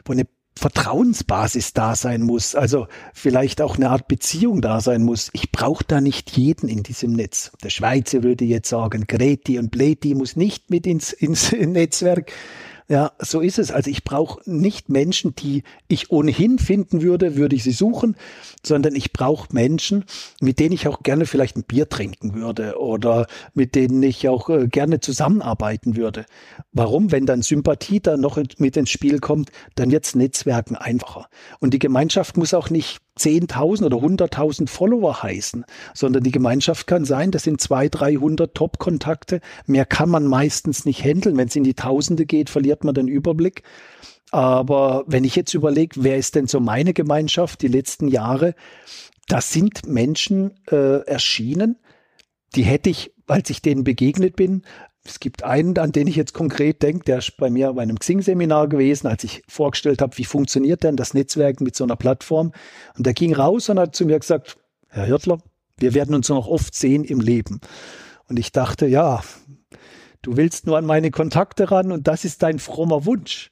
wo 0.05 0.13
eine 0.13 0.27
Vertrauensbasis 0.59 1.75
da 1.75 1.95
sein 1.95 2.23
muss, 2.23 2.55
also 2.55 2.87
vielleicht 3.13 3.61
auch 3.61 3.77
eine 3.77 3.91
Art 3.91 4.09
Beziehung 4.09 4.63
da 4.63 4.81
sein 4.81 5.03
muss. 5.03 5.29
Ich 5.35 5.53
brauche 5.53 5.85
da 5.87 6.01
nicht 6.01 6.31
jeden 6.31 6.69
in 6.69 6.83
diesem 6.83 7.13
Netz. 7.13 7.53
Der 7.63 7.69
Schweizer 7.69 8.23
würde 8.23 8.47
jetzt 8.47 8.71
sagen, 8.71 9.05
Greti 9.07 9.59
und 9.59 9.71
Bleti 9.71 10.15
muss 10.15 10.35
nicht 10.35 10.71
mit 10.71 10.87
ins, 10.87 11.13
ins 11.13 11.53
Netzwerk. 11.53 12.33
Ja, 12.89 13.11
so 13.19 13.41
ist 13.41 13.59
es. 13.59 13.73
Also 13.73 13.91
ich 13.91 14.05
brauche 14.05 14.41
nicht 14.49 14.89
Menschen, 14.89 15.35
die 15.35 15.65
ich 15.89 16.13
ohnehin 16.13 16.61
finden 16.61 17.03
würde, 17.03 17.35
würde 17.35 17.57
ich 17.57 17.65
sie 17.65 17.73
suchen, 17.73 18.15
sondern 18.65 18.95
ich 18.95 19.13
brauche 19.13 19.49
Menschen, 19.53 20.05
mit 20.41 20.61
denen 20.61 20.73
ich 20.73 20.87
auch 20.87 21.03
gerne 21.03 21.27
vielleicht 21.27 21.57
ein 21.57 21.65
Bier 21.65 21.89
trinken 21.89 22.35
würde 22.35 22.79
oder 22.79 23.27
mit 23.55 23.75
denen 23.75 24.05
ich 24.05 24.29
auch 24.29 24.49
äh, 24.51 24.69
gerne 24.69 25.01
zusammenarbeiten 25.01 25.97
würde. 25.97 26.27
Warum? 26.73 27.11
Wenn 27.11 27.27
dann 27.27 27.43
Sympathie 27.43 27.99
da 27.99 28.17
noch 28.17 28.39
mit 28.59 28.77
ins 28.77 28.91
Spiel 28.91 29.19
kommt, 29.19 29.51
dann 29.75 29.91
wird's 29.91 30.15
Netzwerken 30.15 30.77
einfacher. 30.77 31.29
Und 31.59 31.75
die 31.75 31.81
Gemeinschaft 31.81 32.37
muss 32.37 32.55
auch 32.55 32.71
nicht 32.71 33.01
10.000 33.19 33.87
oder 33.87 33.97
100.000 33.97 34.69
Follower 34.69 35.23
heißen, 35.23 35.65
sondern 35.95 36.23
die 36.23 36.33
Gemeinschaft 36.33 36.87
kann 36.87 37.05
sein, 37.05 37.31
das 37.31 37.45
sind 37.45 37.61
200, 37.61 38.01
300 38.01 38.55
Top-Kontakte. 38.55 39.41
Mehr 39.67 39.87
kann 39.87 40.11
man 40.11 40.27
meistens 40.27 40.85
nicht 40.85 41.03
handeln. 41.05 41.37
Wenn 41.37 41.49
es 41.49 41.57
in 41.57 41.65
die 41.65 41.75
Tausende 41.75 42.27
geht, 42.27 42.51
verliert 42.51 42.85
man 42.85 42.95
den 42.95 43.09
Überblick. 43.09 43.63
Aber 44.33 45.05
wenn 45.07 45.25
ich 45.25 45.37
jetzt 45.37 45.55
überlege, 45.55 46.03
wer 46.03 46.17
ist 46.17 46.35
denn 46.35 46.47
so 46.47 46.61
meine 46.61 46.93
Gemeinschaft 46.93 47.63
die 47.63 47.69
letzten 47.69 48.09
Jahre, 48.09 48.55
da 49.29 49.41
sind 49.41 49.87
Menschen 49.87 50.53
äh, 50.71 51.01
erschienen, 51.07 51.79
die 52.55 52.63
hätte 52.63 52.91
ich, 52.91 53.13
als 53.27 53.51
ich 53.51 53.63
denen 53.63 53.85
begegnet 53.85 54.37
bin, 54.37 54.63
es 55.07 55.21
gibt 55.21 55.45
einen, 55.45 55.79
an 55.79 55.93
den 55.93 56.07
ich 56.07 56.17
jetzt 56.17 56.35
konkret 56.35 56.83
denke, 56.83 57.05
der 57.05 57.19
ist 57.19 57.37
bei 57.37 57.51
mir 57.51 57.73
bei 57.73 57.83
einem 57.83 57.99
Xing-Seminar 57.99 58.69
gewesen, 58.69 59.07
als 59.07 59.25
ich 59.25 59.43
vorgestellt 59.49 60.03
habe, 60.03 60.17
wie 60.19 60.25
funktioniert 60.25 60.83
denn 60.83 60.97
das 60.97 61.15
Netzwerk 61.15 61.61
mit 61.61 61.77
so 61.77 61.85
einer 61.85 61.97
Plattform. 61.97 62.53
Und 62.97 63.07
der 63.07 63.15
ging 63.15 63.35
raus 63.35 63.69
und 63.69 63.79
hat 63.79 63.95
zu 63.95 64.05
mir 64.07 64.19
gesagt, 64.19 64.57
Herr 64.89 65.05
Hirtler, 65.05 65.39
wir 65.79 65.95
werden 65.95 66.15
uns 66.15 66.29
noch 66.29 66.47
oft 66.47 66.75
sehen 66.75 67.05
im 67.05 67.21
Leben. 67.21 67.61
Und 68.29 68.39
ich 68.39 68.53
dachte, 68.53 68.87
ja, 68.87 69.23
du 70.23 70.37
willst 70.37 70.67
nur 70.67 70.79
an 70.79 70.87
meine 70.87 71.11
Kontakte 71.11 71.71
ran 71.71 71.93
und 71.93 72.09
das 72.09 72.25
ist 72.25 72.43
dein 72.43 72.59
frommer 72.59 73.05
Wunsch. 73.05 73.51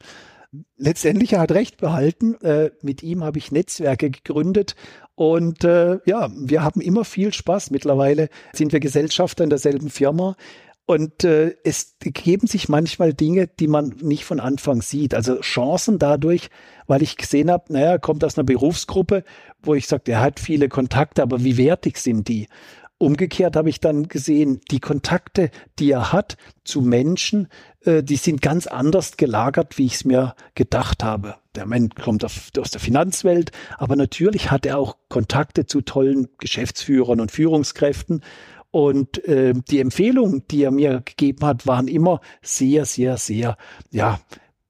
Letztendlich 0.76 1.32
er 1.32 1.40
hat 1.40 1.52
recht 1.52 1.78
behalten. 1.78 2.34
Äh, 2.42 2.70
mit 2.80 3.02
ihm 3.02 3.24
habe 3.24 3.38
ich 3.38 3.50
Netzwerke 3.50 4.10
gegründet 4.10 4.76
und 5.16 5.62
äh, 5.62 5.98
ja, 6.06 6.30
wir 6.34 6.62
haben 6.62 6.80
immer 6.80 7.04
viel 7.04 7.32
Spaß. 7.32 7.70
Mittlerweile 7.70 8.28
sind 8.52 8.72
wir 8.72 8.80
Gesellschafter 8.80 9.44
in 9.44 9.50
derselben 9.50 9.90
Firma. 9.90 10.36
Und 10.86 11.24
äh, 11.24 11.54
es 11.64 11.96
geben 12.00 12.46
sich 12.46 12.68
manchmal 12.68 13.14
Dinge, 13.14 13.46
die 13.46 13.68
man 13.68 13.94
nicht 14.02 14.24
von 14.26 14.38
Anfang 14.38 14.82
sieht. 14.82 15.14
Also 15.14 15.40
Chancen 15.40 15.98
dadurch, 15.98 16.50
weil 16.86 17.02
ich 17.02 17.16
gesehen 17.16 17.50
habe, 17.50 17.72
naja, 17.72 17.96
kommt 17.96 18.22
aus 18.22 18.36
einer 18.36 18.44
Berufsgruppe, 18.44 19.24
wo 19.62 19.74
ich 19.74 19.88
sagte, 19.88 20.12
er 20.12 20.20
hat 20.20 20.40
viele 20.40 20.68
Kontakte, 20.68 21.22
aber 21.22 21.42
wie 21.42 21.56
wertig 21.56 21.96
sind 21.96 22.28
die? 22.28 22.48
Umgekehrt 22.98 23.56
habe 23.56 23.70
ich 23.70 23.80
dann 23.80 24.08
gesehen, 24.08 24.60
die 24.70 24.78
Kontakte, 24.78 25.50
die 25.78 25.90
er 25.90 26.12
hat 26.12 26.36
zu 26.64 26.80
Menschen, 26.80 27.48
äh, 27.84 28.02
die 28.02 28.16
sind 28.16 28.40
ganz 28.40 28.66
anders 28.66 29.16
gelagert, 29.16 29.78
wie 29.78 29.86
ich 29.86 29.94
es 29.94 30.04
mir 30.04 30.34
gedacht 30.54 31.02
habe. 31.02 31.36
Der 31.54 31.66
Mensch 31.66 31.94
kommt 31.96 32.24
auf, 32.24 32.50
aus 32.58 32.70
der 32.70 32.80
Finanzwelt, 32.80 33.52
aber 33.78 33.96
natürlich 33.96 34.50
hat 34.50 34.64
er 34.64 34.78
auch 34.78 34.96
Kontakte 35.08 35.66
zu 35.66 35.80
tollen 35.80 36.28
Geschäftsführern 36.38 37.20
und 37.20 37.32
Führungskräften. 37.32 38.22
Und 38.74 39.24
äh, 39.28 39.54
die 39.70 39.78
Empfehlungen, 39.78 40.42
die 40.50 40.64
er 40.64 40.72
mir 40.72 41.00
gegeben 41.04 41.46
hat, 41.46 41.64
waren 41.64 41.86
immer 41.86 42.20
sehr, 42.42 42.86
sehr, 42.86 43.18
sehr, 43.18 43.56
ja, 43.92 44.18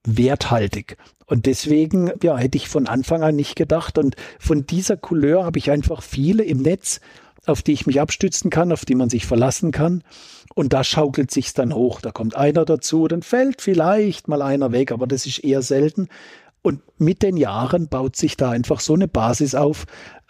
werthaltig. 0.06 0.98
Und 1.24 1.46
deswegen, 1.46 2.12
ja, 2.22 2.36
hätte 2.36 2.58
ich 2.58 2.68
von 2.68 2.86
Anfang 2.86 3.22
an 3.22 3.34
nicht 3.34 3.56
gedacht. 3.56 3.96
Und 3.96 4.14
von 4.38 4.66
dieser 4.66 4.98
Couleur 4.98 5.46
habe 5.46 5.58
ich 5.58 5.70
einfach 5.70 6.02
viele 6.02 6.44
im 6.44 6.58
Netz, 6.58 7.00
auf 7.46 7.62
die 7.62 7.72
ich 7.72 7.86
mich 7.86 7.98
abstützen 7.98 8.50
kann, 8.50 8.72
auf 8.72 8.84
die 8.84 8.94
man 8.94 9.08
sich 9.08 9.24
verlassen 9.24 9.72
kann. 9.72 10.04
Und 10.54 10.74
da 10.74 10.84
schaukelt 10.84 11.30
sich's 11.30 11.54
dann 11.54 11.74
hoch. 11.74 12.02
Da 12.02 12.10
kommt 12.10 12.36
einer 12.36 12.66
dazu, 12.66 13.08
dann 13.08 13.22
fällt 13.22 13.62
vielleicht 13.62 14.28
mal 14.28 14.42
einer 14.42 14.70
weg, 14.70 14.92
aber 14.92 15.06
das 15.06 15.24
ist 15.24 15.38
eher 15.38 15.62
selten. 15.62 16.08
Und 16.64 16.80
mit 16.98 17.22
den 17.22 17.36
Jahren 17.36 17.88
baut 17.88 18.16
sich 18.16 18.38
da 18.38 18.50
einfach 18.50 18.80
so 18.80 18.94
eine 18.94 19.06
Basis 19.06 19.54
auf, 19.54 19.84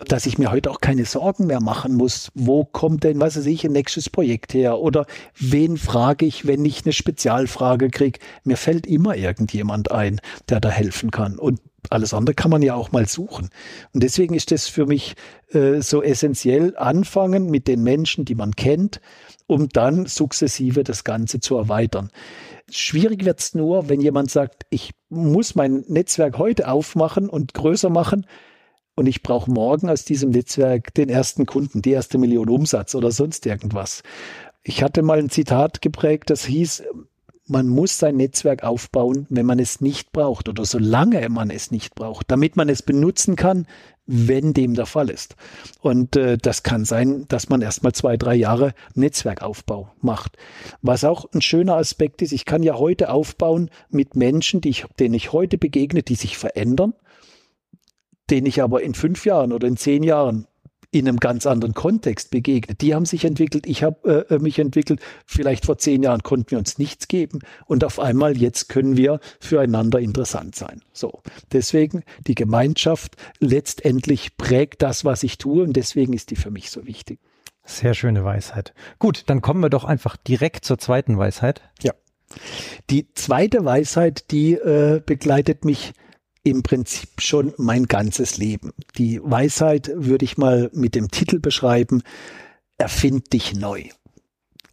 dass 0.04 0.26
ich 0.26 0.36
mir 0.36 0.50
heute 0.50 0.68
auch 0.72 0.80
keine 0.80 1.04
Sorgen 1.04 1.46
mehr 1.46 1.60
machen 1.60 1.94
muss. 1.94 2.32
Wo 2.34 2.64
kommt 2.64 3.04
denn, 3.04 3.20
was 3.20 3.36
weiß 3.36 3.46
ich, 3.46 3.64
ein 3.64 3.70
nächstes 3.70 4.10
Projekt 4.10 4.52
her? 4.52 4.80
Oder 4.80 5.06
wen 5.38 5.76
frage 5.76 6.26
ich, 6.26 6.44
wenn 6.44 6.64
ich 6.64 6.84
eine 6.84 6.92
Spezialfrage 6.92 7.88
kriege? 7.88 8.18
Mir 8.42 8.56
fällt 8.56 8.84
immer 8.84 9.14
irgendjemand 9.14 9.92
ein, 9.92 10.20
der 10.48 10.58
da 10.58 10.70
helfen 10.70 11.12
kann. 11.12 11.38
Und 11.38 11.60
alles 11.90 12.12
andere 12.12 12.34
kann 12.34 12.50
man 12.50 12.62
ja 12.62 12.74
auch 12.74 12.90
mal 12.90 13.06
suchen. 13.06 13.50
Und 13.92 14.02
deswegen 14.02 14.34
ist 14.34 14.50
das 14.50 14.66
für 14.66 14.86
mich 14.86 15.14
äh, 15.52 15.82
so 15.82 16.02
essentiell, 16.02 16.76
anfangen 16.76 17.48
mit 17.48 17.68
den 17.68 17.84
Menschen, 17.84 18.24
die 18.24 18.34
man 18.34 18.56
kennt, 18.56 19.00
um 19.46 19.68
dann 19.68 20.06
sukzessive 20.06 20.82
das 20.82 21.04
Ganze 21.04 21.38
zu 21.38 21.56
erweitern. 21.56 22.10
Schwierig 22.70 23.24
wird 23.24 23.40
es 23.40 23.54
nur, 23.54 23.88
wenn 23.88 24.00
jemand 24.00 24.30
sagt, 24.30 24.66
ich 24.70 24.92
muss 25.08 25.54
mein 25.54 25.84
Netzwerk 25.88 26.38
heute 26.38 26.68
aufmachen 26.68 27.28
und 27.28 27.54
größer 27.54 27.90
machen 27.90 28.26
und 28.94 29.06
ich 29.06 29.22
brauche 29.22 29.50
morgen 29.50 29.88
aus 29.88 30.04
diesem 30.04 30.30
Netzwerk 30.30 30.94
den 30.94 31.08
ersten 31.08 31.46
Kunden, 31.46 31.82
die 31.82 31.90
erste 31.90 32.18
Million 32.18 32.48
Umsatz 32.48 32.94
oder 32.94 33.10
sonst 33.10 33.44
irgendwas. 33.46 34.02
Ich 34.62 34.82
hatte 34.82 35.02
mal 35.02 35.18
ein 35.18 35.30
Zitat 35.30 35.82
geprägt, 35.82 36.30
das 36.30 36.44
hieß, 36.46 36.84
man 37.46 37.68
muss 37.68 37.98
sein 37.98 38.16
Netzwerk 38.16 38.64
aufbauen, 38.64 39.26
wenn 39.28 39.44
man 39.44 39.58
es 39.58 39.80
nicht 39.80 40.12
braucht 40.12 40.48
oder 40.48 40.64
solange 40.64 41.28
man 41.28 41.50
es 41.50 41.70
nicht 41.70 41.94
braucht, 41.94 42.30
damit 42.30 42.56
man 42.56 42.68
es 42.68 42.82
benutzen 42.82 43.36
kann, 43.36 43.66
wenn 44.06 44.52
dem 44.52 44.74
der 44.74 44.86
Fall 44.86 45.10
ist. 45.10 45.36
Und 45.80 46.16
äh, 46.16 46.36
das 46.38 46.62
kann 46.62 46.84
sein, 46.84 47.26
dass 47.28 47.48
man 47.48 47.62
erstmal 47.62 47.92
zwei, 47.92 48.16
drei 48.16 48.34
Jahre 48.34 48.74
Netzwerkaufbau 48.94 49.90
macht. 50.00 50.36
Was 50.82 51.04
auch 51.04 51.26
ein 51.32 51.42
schöner 51.42 51.76
Aspekt 51.76 52.22
ist, 52.22 52.32
ich 52.32 52.44
kann 52.44 52.62
ja 52.62 52.74
heute 52.74 53.10
aufbauen 53.10 53.70
mit 53.90 54.16
Menschen, 54.16 54.60
die 54.60 54.70
ich, 54.70 54.84
denen 54.98 55.14
ich 55.14 55.32
heute 55.32 55.58
begegne, 55.58 56.02
die 56.02 56.16
sich 56.16 56.36
verändern, 56.36 56.94
denen 58.30 58.46
ich 58.46 58.62
aber 58.62 58.82
in 58.82 58.94
fünf 58.94 59.24
Jahren 59.24 59.52
oder 59.52 59.68
in 59.68 59.76
zehn 59.76 60.02
Jahren 60.02 60.46
in 60.94 61.08
einem 61.08 61.18
ganz 61.18 61.46
anderen 61.46 61.74
Kontext 61.74 62.30
begegnet. 62.30 62.80
Die 62.80 62.94
haben 62.94 63.04
sich 63.04 63.24
entwickelt, 63.24 63.66
ich 63.66 63.82
habe 63.82 64.26
äh, 64.30 64.38
mich 64.38 64.58
entwickelt. 64.58 65.00
Vielleicht 65.26 65.66
vor 65.66 65.78
zehn 65.78 66.02
Jahren 66.02 66.22
konnten 66.22 66.52
wir 66.52 66.58
uns 66.58 66.78
nichts 66.78 67.08
geben 67.08 67.40
und 67.66 67.84
auf 67.84 67.98
einmal 67.98 68.36
jetzt 68.36 68.68
können 68.68 68.96
wir 68.96 69.20
füreinander 69.40 69.98
interessant 69.98 70.54
sein. 70.54 70.82
So, 70.92 71.22
deswegen 71.52 72.04
die 72.26 72.34
Gemeinschaft 72.34 73.16
letztendlich 73.40 74.36
prägt 74.36 74.82
das, 74.82 75.04
was 75.04 75.22
ich 75.22 75.38
tue 75.38 75.64
und 75.64 75.74
deswegen 75.74 76.12
ist 76.12 76.30
die 76.30 76.36
für 76.36 76.50
mich 76.50 76.70
so 76.70 76.86
wichtig. 76.86 77.18
Sehr 77.64 77.94
schöne 77.94 78.24
Weisheit. 78.24 78.74
Gut, 78.98 79.24
dann 79.26 79.40
kommen 79.40 79.62
wir 79.62 79.70
doch 79.70 79.84
einfach 79.84 80.16
direkt 80.16 80.64
zur 80.64 80.78
zweiten 80.78 81.18
Weisheit. 81.18 81.62
Ja. 81.82 81.92
Die 82.90 83.12
zweite 83.14 83.64
Weisheit, 83.64 84.30
die 84.30 84.52
äh, 84.54 85.00
begleitet 85.04 85.64
mich 85.64 85.92
im 86.44 86.62
Prinzip 86.62 87.20
schon 87.20 87.54
mein 87.56 87.86
ganzes 87.86 88.36
Leben. 88.36 88.72
Die 88.96 89.20
Weisheit 89.22 89.90
würde 89.94 90.24
ich 90.24 90.36
mal 90.36 90.70
mit 90.72 90.94
dem 90.94 91.10
Titel 91.10 91.40
beschreiben, 91.40 92.02
erfind 92.78 93.32
dich 93.32 93.54
neu. 93.54 93.84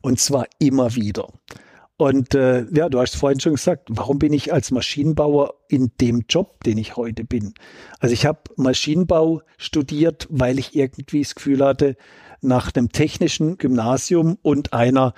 Und 0.02 0.20
zwar 0.20 0.46
immer 0.60 0.96
wieder. 0.96 1.28
Und 1.96 2.34
äh, 2.34 2.66
ja, 2.74 2.90
du 2.90 3.00
hast 3.00 3.16
vorhin 3.16 3.40
schon 3.40 3.54
gesagt, 3.54 3.88
warum 3.92 4.18
bin 4.18 4.34
ich 4.34 4.52
als 4.52 4.72
Maschinenbauer 4.72 5.54
in 5.70 5.92
dem 6.02 6.26
Job, 6.28 6.64
den 6.64 6.80
ich 6.80 6.96
heute 6.98 7.24
bin? 7.24 7.54
Also 8.00 8.14
ich 8.14 8.26
habe 8.26 8.40
Maschinenbau 8.56 9.44
studiert, 9.58 10.28
weil 10.32 10.58
ich 10.58 10.76
irgendwie 10.76 11.22
das 11.22 11.36
Gefühl 11.36 11.64
hatte, 11.64 11.96
nach 12.42 12.72
einem 12.74 12.92
technischen 12.92 13.60
Gymnasium 13.60 14.40
und 14.42 14.74
einer 14.74 15.14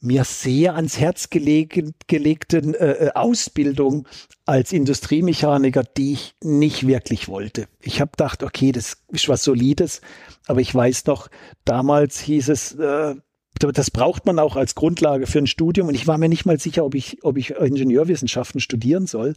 mir 0.00 0.24
sehr 0.24 0.76
ans 0.76 0.98
Herz 0.98 1.30
gelegen, 1.30 1.94
gelegten 2.06 2.74
äh, 2.74 2.92
äh, 2.92 3.10
Ausbildung 3.14 4.06
als 4.46 4.72
Industriemechaniker, 4.72 5.82
die 5.82 6.12
ich 6.12 6.34
nicht 6.42 6.86
wirklich 6.86 7.28
wollte. 7.28 7.66
Ich 7.80 8.00
habe 8.00 8.12
gedacht, 8.12 8.42
okay, 8.42 8.72
das 8.72 8.98
ist 9.08 9.28
was 9.28 9.42
Solides, 9.42 10.00
aber 10.46 10.60
ich 10.60 10.72
weiß 10.74 11.06
noch, 11.06 11.28
damals 11.64 12.20
hieß 12.20 12.48
es, 12.48 12.74
äh, 12.74 13.16
das 13.58 13.90
braucht 13.90 14.24
man 14.24 14.38
auch 14.38 14.54
als 14.54 14.76
Grundlage 14.76 15.26
für 15.26 15.38
ein 15.40 15.48
Studium 15.48 15.88
und 15.88 15.94
ich 15.94 16.06
war 16.06 16.16
mir 16.16 16.28
nicht 16.28 16.46
mal 16.46 16.60
sicher, 16.60 16.84
ob 16.84 16.94
ich, 16.94 17.24
ob 17.24 17.36
ich 17.36 17.50
Ingenieurwissenschaften 17.50 18.60
studieren 18.60 19.06
soll. 19.06 19.34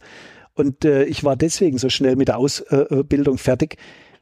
Und 0.54 0.84
äh, 0.84 1.04
ich 1.04 1.24
war 1.24 1.34
deswegen 1.34 1.78
so 1.78 1.88
schnell 1.88 2.14
mit 2.14 2.28
der 2.28 2.36
Ausbildung 2.36 3.38
fertig, 3.38 3.78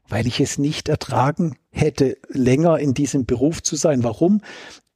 weil 0.08 0.26
ich 0.26 0.40
es 0.40 0.58
nicht 0.58 0.88
ertragen 0.88 1.56
hätte, 1.70 2.16
länger 2.28 2.78
in 2.78 2.94
diesem 2.94 3.26
Beruf 3.26 3.62
zu 3.62 3.76
sein. 3.76 4.04
Warum? 4.04 4.40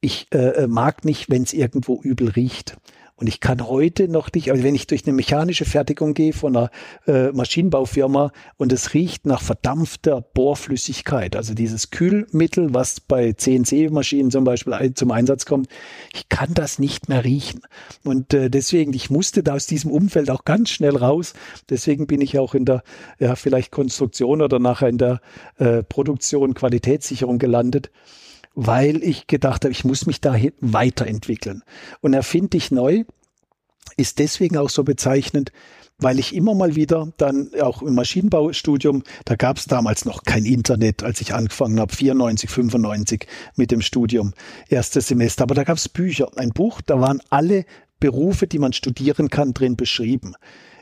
Ich 0.05 0.27
äh, 0.33 0.37
äh, 0.37 0.67
mag 0.67 1.03
nicht, 1.03 1.29
wenn 1.29 1.43
es 1.43 1.53
irgendwo 1.53 1.99
übel 1.99 2.29
riecht. 2.29 2.77
Und 3.17 3.27
ich 3.27 3.39
kann 3.39 3.65
heute 3.65 4.09
noch 4.09 4.29
nicht, 4.33 4.51
also 4.51 4.61
wenn 4.61 4.75
ich 4.75 4.87
durch 4.87 5.07
eine 5.07 5.15
mechanische 5.15 5.63
Fertigung 5.63 6.13
gehe 6.13 6.33
von 6.33 6.55
einer 6.55 6.69
äh, 7.07 7.31
Maschinenbaufirma 7.31 8.33
und 8.57 8.73
es 8.73 8.93
riecht 8.93 9.25
nach 9.25 9.41
verdampfter 9.41 10.19
Bohrflüssigkeit, 10.19 11.37
also 11.37 11.53
dieses 11.53 11.91
Kühlmittel, 11.91 12.73
was 12.73 12.99
bei 12.99 13.31
CNC-Maschinen 13.31 14.31
zum 14.31 14.43
Beispiel 14.43 14.93
zum 14.95 15.11
Einsatz 15.11 15.45
kommt, 15.45 15.69
ich 16.13 16.27
kann 16.27 16.53
das 16.53 16.77
nicht 16.77 17.07
mehr 17.07 17.23
riechen. 17.23 17.61
Und 18.03 18.33
äh, 18.33 18.49
deswegen, 18.49 18.93
ich 18.93 19.09
musste 19.09 19.43
da 19.43 19.53
aus 19.53 19.65
diesem 19.65 19.91
Umfeld 19.91 20.29
auch 20.29 20.43
ganz 20.43 20.69
schnell 20.69 20.97
raus. 20.97 21.33
Deswegen 21.69 22.07
bin 22.07 22.19
ich 22.19 22.37
auch 22.37 22.53
in 22.53 22.65
der, 22.65 22.83
ja, 23.17 23.35
vielleicht 23.35 23.71
Konstruktion 23.71 24.41
oder 24.41 24.59
nachher 24.59 24.89
in 24.89 24.97
der 24.97 25.21
äh, 25.57 25.83
Produktion, 25.83 26.53
Qualitätssicherung 26.53 27.39
gelandet 27.39 27.91
weil 28.55 29.03
ich 29.03 29.27
gedacht 29.27 29.65
habe, 29.65 29.71
ich 29.71 29.85
muss 29.85 30.05
mich 30.05 30.21
da 30.21 30.35
weiterentwickeln. 30.61 31.63
Und 32.01 32.13
erfinde 32.13 32.49
dich 32.49 32.71
neu 32.71 33.03
ist 33.97 34.19
deswegen 34.19 34.57
auch 34.57 34.69
so 34.69 34.83
bezeichnend, 34.83 35.51
weil 35.97 36.19
ich 36.19 36.35
immer 36.35 36.53
mal 36.53 36.75
wieder 36.75 37.13
dann 37.17 37.51
auch 37.61 37.81
im 37.81 37.95
Maschinenbaustudium, 37.95 39.03
da 39.23 39.35
gab 39.35 39.57
es 39.57 39.65
damals 39.65 40.03
noch 40.03 40.23
kein 40.23 40.43
Internet, 40.43 41.03
als 41.03 41.21
ich 41.21 41.33
angefangen 41.33 41.79
habe, 41.79 41.95
94, 41.95 42.49
95 42.49 43.27
mit 43.55 43.71
dem 43.71 43.81
Studium, 43.81 44.33
erstes 44.67 45.07
Semester, 45.07 45.43
aber 45.43 45.55
da 45.55 45.63
gab 45.63 45.77
es 45.77 45.87
Bücher, 45.87 46.29
ein 46.35 46.49
Buch, 46.49 46.81
da 46.81 46.99
waren 46.99 47.21
alle 47.29 47.65
Berufe, 47.99 48.47
die 48.47 48.59
man 48.59 48.73
studieren 48.73 49.29
kann, 49.29 49.53
drin 49.53 49.77
beschrieben. 49.77 50.35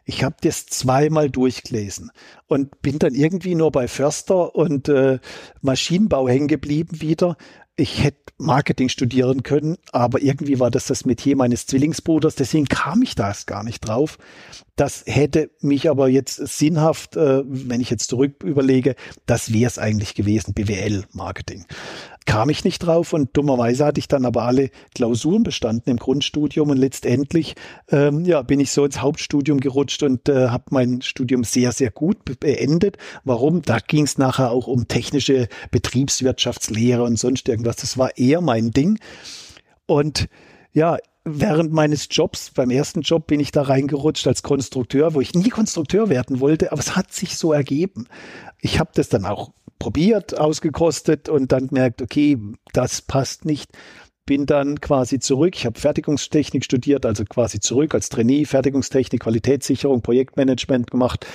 Ich 0.06 0.24
habe 0.24 0.36
das 0.42 0.66
zweimal 0.66 1.30
durchgelesen 1.30 2.12
und 2.48 2.82
bin 2.82 3.00
dann 3.00 3.14
irgendwie 3.14 3.56
nur 3.56 3.72
bei 3.72 3.88
Förster 3.88 4.54
und 4.56 4.90
äh, 4.90 5.20
Maschinenbau 5.62 6.28
hängen 6.28 6.50
geblieben 6.50 7.00
wieder, 7.00 7.38
ich 7.76 8.04
hätte 8.04 8.34
Marketing 8.38 8.90
studieren 8.90 9.44
können, 9.44 9.78
aber 9.92 10.22
irgendwie 10.22 10.60
war 10.60 10.72
das 10.72 10.86
das 10.86 11.06
Metier 11.06 11.36
meines 11.36 11.66
Zwillingsbruders, 11.66 12.36
deswegen 12.36 12.66
kam 12.66 13.02
ich 13.02 13.16
da 13.16 13.30
erst 13.30 13.48
gar 13.48 13.64
nicht 13.64 13.88
drauf. 13.88 14.18
Das 14.76 15.04
hätte 15.06 15.52
mich 15.62 15.90
aber 15.90 16.08
jetzt 16.08 16.36
sinnhaft, 16.36 17.16
äh, 17.16 17.44
wenn 17.46 17.80
ich 17.80 17.92
jetzt 17.92 18.10
zurück 18.10 18.44
überlege, 18.44 18.96
das 19.26 19.54
wäre 19.54 19.68
es 19.68 19.78
eigentlich 19.78 20.16
gewesen, 20.16 20.54
BWL-Marketing 20.54 21.66
kam 22.26 22.50
ich 22.50 22.64
nicht 22.64 22.80
drauf 22.80 23.14
und 23.14 23.36
dummerweise 23.36 23.86
hatte 23.86 24.00
ich 24.00 24.08
dann 24.08 24.26
aber 24.26 24.44
alle 24.44 24.70
Klausuren 24.96 25.44
bestanden 25.44 25.90
im 25.92 25.98
Grundstudium 25.98 26.70
und 26.70 26.78
letztendlich 26.78 27.56
ähm, 27.90 28.26
ja, 28.26 28.42
bin 28.42 28.60
ich 28.60 28.72
so 28.72 28.86
ins 28.86 29.02
Hauptstudium 29.02 29.60
gerutscht 29.60 30.04
und 30.04 30.30
äh, 30.30 30.50
habe 30.50 30.66
mein 30.70 31.02
Studium 31.02 31.44
sehr, 31.44 31.72
sehr 31.72 31.92
gut 31.92 32.18
beendet. 32.40 32.98
Warum? 33.24 33.62
Da 33.62 33.80
ging 33.80 34.06
es 34.06 34.18
nachher 34.18 34.52
auch 34.52 34.68
um 34.68 34.88
technische 34.88 35.48
Betriebswirtschaftslehre 35.72 37.04
und 37.04 37.18
sonst 37.18 37.48
irgendwas. 37.50 37.78
Das 37.78 37.98
war 37.98 38.18
eher 38.18 38.42
mein 38.42 38.72
Ding. 38.72 39.00
Und 39.86 40.28
ja, 40.72 40.98
während 41.26 41.72
meines 41.72 42.08
Jobs, 42.10 42.52
beim 42.52 42.70
ersten 42.70 43.02
Job, 43.02 43.28
bin 43.28 43.40
ich 43.40 43.52
da 43.52 43.64
reingerutscht 43.64 44.28
als 44.28 44.44
Konstrukteur, 44.44 45.14
wo 45.14 45.22
ich 45.22 45.34
nie 45.34 45.50
Konstrukteur 45.50 46.10
werden 46.10 46.40
wollte, 46.40 46.72
aber 46.72 46.82
es 46.82 46.96
hat 46.96 47.14
sich 47.14 47.38
so 47.38 47.54
ergeben. 47.54 48.08
Ich 48.60 48.80
habe 48.80 48.92
das 48.94 49.10
dann 49.10 49.26
auch 49.26 49.52
probiert, 49.80 50.38
ausgekostet 50.38 51.30
und 51.30 51.52
dann 51.52 51.68
gemerkt, 51.68 52.02
okay, 52.02 52.38
das 52.74 53.02
passt 53.02 53.46
nicht. 53.46 53.72
Bin 54.26 54.46
dann 54.46 54.80
quasi 54.80 55.20
zurück. 55.20 55.56
Ich 55.56 55.66
habe 55.66 55.80
Fertigungstechnik 55.80 56.64
studiert, 56.64 57.06
also 57.06 57.26
quasi 57.26 57.60
zurück 57.60 57.94
als 57.94 58.08
Trainee, 58.08 58.46
Fertigungstechnik, 58.46 59.22
Qualitätssicherung, 59.22 60.02
Projektmanagement 60.02 60.90
gemacht 60.90 61.26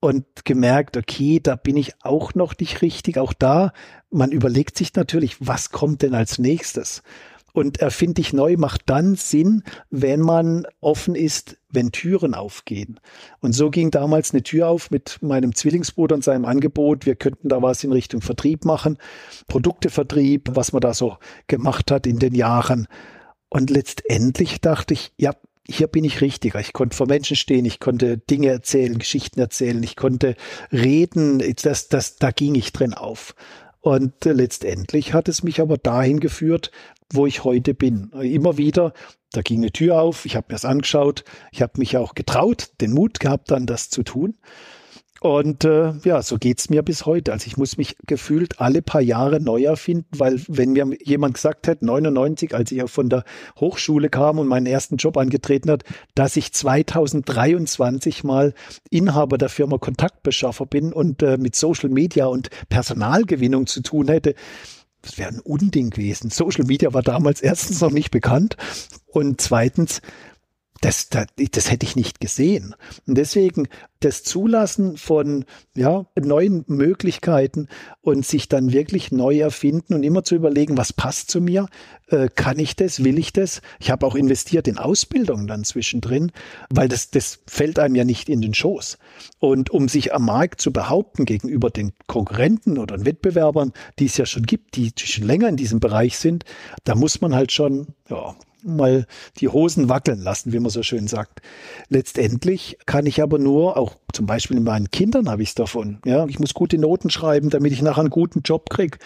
und 0.00 0.24
gemerkt, 0.44 0.96
okay, 0.96 1.40
da 1.40 1.56
bin 1.56 1.76
ich 1.76 1.92
auch 2.02 2.34
noch 2.34 2.54
nicht 2.58 2.82
richtig. 2.82 3.18
Auch 3.18 3.32
da, 3.32 3.72
man 4.10 4.32
überlegt 4.32 4.76
sich 4.76 4.94
natürlich, 4.94 5.36
was 5.38 5.70
kommt 5.70 6.02
denn 6.02 6.14
als 6.14 6.38
nächstes? 6.38 7.02
Und 7.58 7.80
erfinde 7.80 8.20
ich 8.20 8.32
neu 8.32 8.56
macht 8.56 8.82
dann 8.86 9.16
Sinn, 9.16 9.64
wenn 9.90 10.20
man 10.20 10.64
offen 10.80 11.16
ist, 11.16 11.56
wenn 11.68 11.90
Türen 11.90 12.34
aufgehen. 12.34 13.00
Und 13.40 13.52
so 13.52 13.68
ging 13.68 13.90
damals 13.90 14.32
eine 14.32 14.44
Tür 14.44 14.68
auf 14.68 14.92
mit 14.92 15.18
meinem 15.22 15.52
Zwillingsbruder 15.52 16.14
und 16.14 16.22
seinem 16.22 16.44
Angebot. 16.44 17.04
Wir 17.04 17.16
könnten 17.16 17.48
da 17.48 17.60
was 17.60 17.82
in 17.82 17.90
Richtung 17.90 18.20
Vertrieb 18.20 18.64
machen, 18.64 18.96
Produktevertrieb, 19.48 20.50
was 20.52 20.72
man 20.72 20.82
da 20.82 20.94
so 20.94 21.16
gemacht 21.48 21.90
hat 21.90 22.06
in 22.06 22.20
den 22.20 22.36
Jahren. 22.36 22.86
Und 23.48 23.70
letztendlich 23.70 24.60
dachte 24.60 24.94
ich, 24.94 25.12
ja, 25.16 25.32
hier 25.66 25.88
bin 25.88 26.04
ich 26.04 26.20
richtiger. 26.20 26.60
Ich 26.60 26.72
konnte 26.72 26.96
vor 26.96 27.08
Menschen 27.08 27.34
stehen, 27.34 27.64
ich 27.64 27.80
konnte 27.80 28.18
Dinge 28.18 28.50
erzählen, 28.50 28.96
Geschichten 28.96 29.40
erzählen, 29.40 29.82
ich 29.82 29.96
konnte 29.96 30.36
reden, 30.70 31.42
das, 31.60 31.88
das, 31.88 32.18
da 32.18 32.30
ging 32.30 32.54
ich 32.54 32.72
drin 32.72 32.94
auf. 32.94 33.34
Und 33.88 34.22
letztendlich 34.26 35.14
hat 35.14 35.30
es 35.30 35.42
mich 35.42 35.62
aber 35.62 35.78
dahin 35.78 36.20
geführt, 36.20 36.72
wo 37.10 37.24
ich 37.24 37.44
heute 37.44 37.72
bin. 37.72 38.10
Immer 38.20 38.58
wieder, 38.58 38.92
da 39.32 39.40
ging 39.40 39.60
eine 39.60 39.72
Tür 39.72 40.02
auf, 40.02 40.26
ich 40.26 40.36
habe 40.36 40.48
mir 40.50 40.56
das 40.56 40.66
angeschaut, 40.66 41.24
ich 41.52 41.62
habe 41.62 41.72
mich 41.78 41.96
auch 41.96 42.14
getraut, 42.14 42.72
den 42.82 42.92
Mut 42.92 43.18
gehabt, 43.18 43.50
dann 43.50 43.64
das 43.64 43.88
zu 43.88 44.02
tun. 44.02 44.36
Und 45.20 45.64
äh, 45.64 45.94
ja, 46.04 46.22
so 46.22 46.38
geht's 46.38 46.70
mir 46.70 46.82
bis 46.82 47.04
heute. 47.04 47.32
Also 47.32 47.46
ich 47.46 47.56
muss 47.56 47.76
mich 47.76 47.96
gefühlt 48.06 48.60
alle 48.60 48.82
paar 48.82 49.00
Jahre 49.00 49.40
neu 49.40 49.64
erfinden, 49.64 50.06
weil 50.16 50.40
wenn 50.46 50.72
mir 50.72 50.96
jemand 51.02 51.34
gesagt 51.34 51.66
hätte, 51.66 51.84
99, 51.84 52.54
als 52.54 52.70
ich 52.70 52.82
auch 52.82 52.88
von 52.88 53.08
der 53.08 53.24
Hochschule 53.58 54.10
kam 54.10 54.38
und 54.38 54.46
meinen 54.46 54.66
ersten 54.66 54.96
Job 54.96 55.16
angetreten 55.16 55.70
hat, 55.70 55.82
dass 56.14 56.36
ich 56.36 56.52
2023 56.52 58.22
mal 58.22 58.54
Inhaber 58.90 59.38
der 59.38 59.48
Firma 59.48 59.78
Kontaktbeschaffer 59.78 60.66
bin 60.66 60.92
und 60.92 61.22
äh, 61.22 61.36
mit 61.36 61.56
Social 61.56 61.88
Media 61.88 62.26
und 62.26 62.50
Personalgewinnung 62.68 63.66
zu 63.66 63.82
tun 63.82 64.08
hätte, 64.08 64.34
das 65.02 65.18
wäre 65.18 65.30
ein 65.30 65.40
Unding 65.40 65.90
gewesen. 65.90 66.30
Social 66.30 66.64
Media 66.64 66.92
war 66.92 67.02
damals 67.02 67.40
erstens 67.40 67.80
noch 67.80 67.92
nicht 67.92 68.10
bekannt 68.10 68.56
und 69.06 69.40
zweitens 69.40 70.00
das, 70.80 71.08
das, 71.08 71.26
das 71.52 71.70
hätte 71.70 71.86
ich 71.86 71.96
nicht 71.96 72.20
gesehen. 72.20 72.74
Und 73.06 73.16
deswegen 73.16 73.68
das 74.00 74.22
Zulassen 74.22 74.96
von 74.96 75.44
ja, 75.74 76.06
neuen 76.16 76.64
Möglichkeiten 76.68 77.68
und 78.00 78.24
sich 78.24 78.48
dann 78.48 78.72
wirklich 78.72 79.10
neu 79.10 79.40
erfinden 79.40 79.94
und 79.94 80.04
immer 80.04 80.22
zu 80.22 80.36
überlegen, 80.36 80.76
was 80.76 80.92
passt 80.92 81.30
zu 81.30 81.40
mir, 81.40 81.66
äh, 82.08 82.28
kann 82.32 82.60
ich 82.60 82.76
das, 82.76 83.02
will 83.02 83.18
ich 83.18 83.32
das? 83.32 83.60
Ich 83.80 83.90
habe 83.90 84.06
auch 84.06 84.14
investiert 84.14 84.68
in 84.68 84.78
Ausbildung 84.78 85.48
dann 85.48 85.64
zwischendrin, 85.64 86.30
weil 86.70 86.88
das, 86.88 87.10
das 87.10 87.40
fällt 87.46 87.78
einem 87.80 87.96
ja 87.96 88.04
nicht 88.04 88.28
in 88.28 88.40
den 88.40 88.54
Schoß. 88.54 88.98
Und 89.40 89.70
um 89.70 89.88
sich 89.88 90.14
am 90.14 90.26
Markt 90.26 90.60
zu 90.60 90.72
behaupten 90.72 91.24
gegenüber 91.24 91.70
den 91.70 91.92
Konkurrenten 92.06 92.78
oder 92.78 92.96
den 92.96 93.06
Wettbewerbern, 93.06 93.72
die 93.98 94.06
es 94.06 94.16
ja 94.16 94.26
schon 94.26 94.44
gibt, 94.44 94.76
die 94.76 94.92
schon 94.96 95.26
länger 95.26 95.48
in 95.48 95.56
diesem 95.56 95.80
Bereich 95.80 96.18
sind, 96.18 96.44
da 96.84 96.94
muss 96.94 97.20
man 97.20 97.34
halt 97.34 97.50
schon 97.50 97.88
ja, 98.08 98.36
mal 98.62 99.06
die 99.38 99.48
Hosen 99.48 99.88
wackeln 99.88 100.20
lassen, 100.20 100.52
wie 100.52 100.58
man 100.58 100.70
so 100.70 100.82
schön 100.82 101.08
sagt. 101.08 101.40
Letztendlich 101.88 102.78
kann 102.86 103.06
ich 103.06 103.22
aber 103.22 103.38
nur, 103.38 103.76
auch 103.76 103.96
zum 104.12 104.26
Beispiel 104.26 104.56
in 104.56 104.64
meinen 104.64 104.90
Kindern 104.90 105.28
habe 105.28 105.42
ich 105.42 105.50
es 105.50 105.54
davon, 105.54 106.00
ja, 106.04 106.26
ich 106.26 106.38
muss 106.38 106.54
gute 106.54 106.78
Noten 106.78 107.10
schreiben, 107.10 107.50
damit 107.50 107.72
ich 107.72 107.82
nachher 107.82 108.00
einen 108.00 108.10
guten 108.10 108.42
Job 108.42 108.70
kriege. 108.70 108.98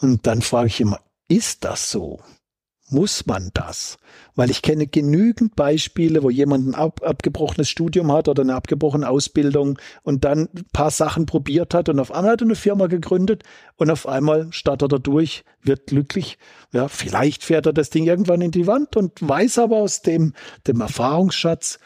Und 0.00 0.26
dann 0.26 0.42
frage 0.42 0.68
ich 0.68 0.80
immer, 0.80 1.00
ist 1.28 1.64
das 1.64 1.90
so? 1.90 2.20
Muss 2.92 3.24
man 3.24 3.50
das? 3.54 3.96
Weil 4.34 4.50
ich 4.50 4.60
kenne 4.60 4.86
genügend 4.86 5.56
Beispiele, 5.56 6.22
wo 6.22 6.28
jemand 6.28 6.68
ein 6.68 6.74
ab, 6.74 7.00
abgebrochenes 7.02 7.70
Studium 7.70 8.12
hat 8.12 8.28
oder 8.28 8.42
eine 8.42 8.54
abgebrochene 8.54 9.08
Ausbildung 9.08 9.78
und 10.02 10.24
dann 10.24 10.50
ein 10.54 10.66
paar 10.74 10.90
Sachen 10.90 11.24
probiert 11.24 11.72
hat 11.72 11.88
und 11.88 11.98
auf 11.98 12.12
einmal 12.12 12.32
hat 12.32 12.42
er 12.42 12.48
eine 12.48 12.54
Firma 12.54 12.88
gegründet 12.88 13.44
und 13.76 13.90
auf 13.90 14.06
einmal 14.06 14.52
startet 14.52 14.92
er 14.92 14.98
durch, 14.98 15.42
wird 15.62 15.86
glücklich. 15.86 16.36
Ja, 16.72 16.88
vielleicht 16.88 17.44
fährt 17.44 17.64
er 17.64 17.72
das 17.72 17.88
Ding 17.88 18.04
irgendwann 18.04 18.42
in 18.42 18.50
die 18.50 18.66
Wand 18.66 18.94
und 18.94 19.26
weiß 19.26 19.58
aber 19.58 19.78
aus 19.78 20.02
dem, 20.02 20.34
dem 20.66 20.82
Erfahrungsschatz, 20.82 21.78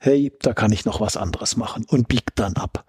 hey, 0.00 0.30
da 0.42 0.52
kann 0.52 0.72
ich 0.72 0.84
noch 0.84 1.00
was 1.00 1.16
anderes 1.16 1.56
machen 1.56 1.86
und 1.88 2.08
biegt 2.08 2.38
dann 2.38 2.56
ab. 2.56 2.84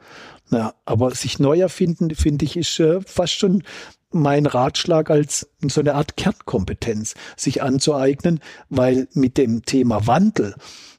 Ja, 0.52 0.74
aber 0.86 1.12
sich 1.12 1.40
neu 1.40 1.60
erfinden, 1.60 2.14
finde 2.14 2.44
ich, 2.46 2.58
ist 2.58 2.80
äh, 2.80 3.00
fast 3.02 3.34
schon 3.34 3.64
mein 4.12 4.46
Ratschlag 4.46 5.10
als 5.10 5.50
so 5.62 5.80
eine 5.80 5.96
Art 5.96 6.18
Kernkompetenz 6.18 7.16
sich 7.38 7.64
anzueignen, 7.64 8.42
weil 8.70 9.08
mit 9.14 9.38
dem 9.38 9.64
Thema 9.64 10.06
Wandel, 10.08 10.56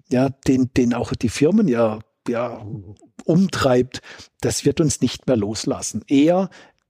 ja, 0.09 0.31
den, 0.31 0.71
den 0.75 0.95
auch 0.95 1.13
die 1.13 1.29
Firmen 1.29 1.69
ja, 1.69 1.99
ja, 2.27 2.65
umtreibt, 3.25 4.01
das 4.41 4.65
wird 4.65 4.81
uns 4.81 5.03
nicht 5.03 5.27
mehr 5.27 5.37
loslassen. 5.37 6.03
Eher 6.07 6.49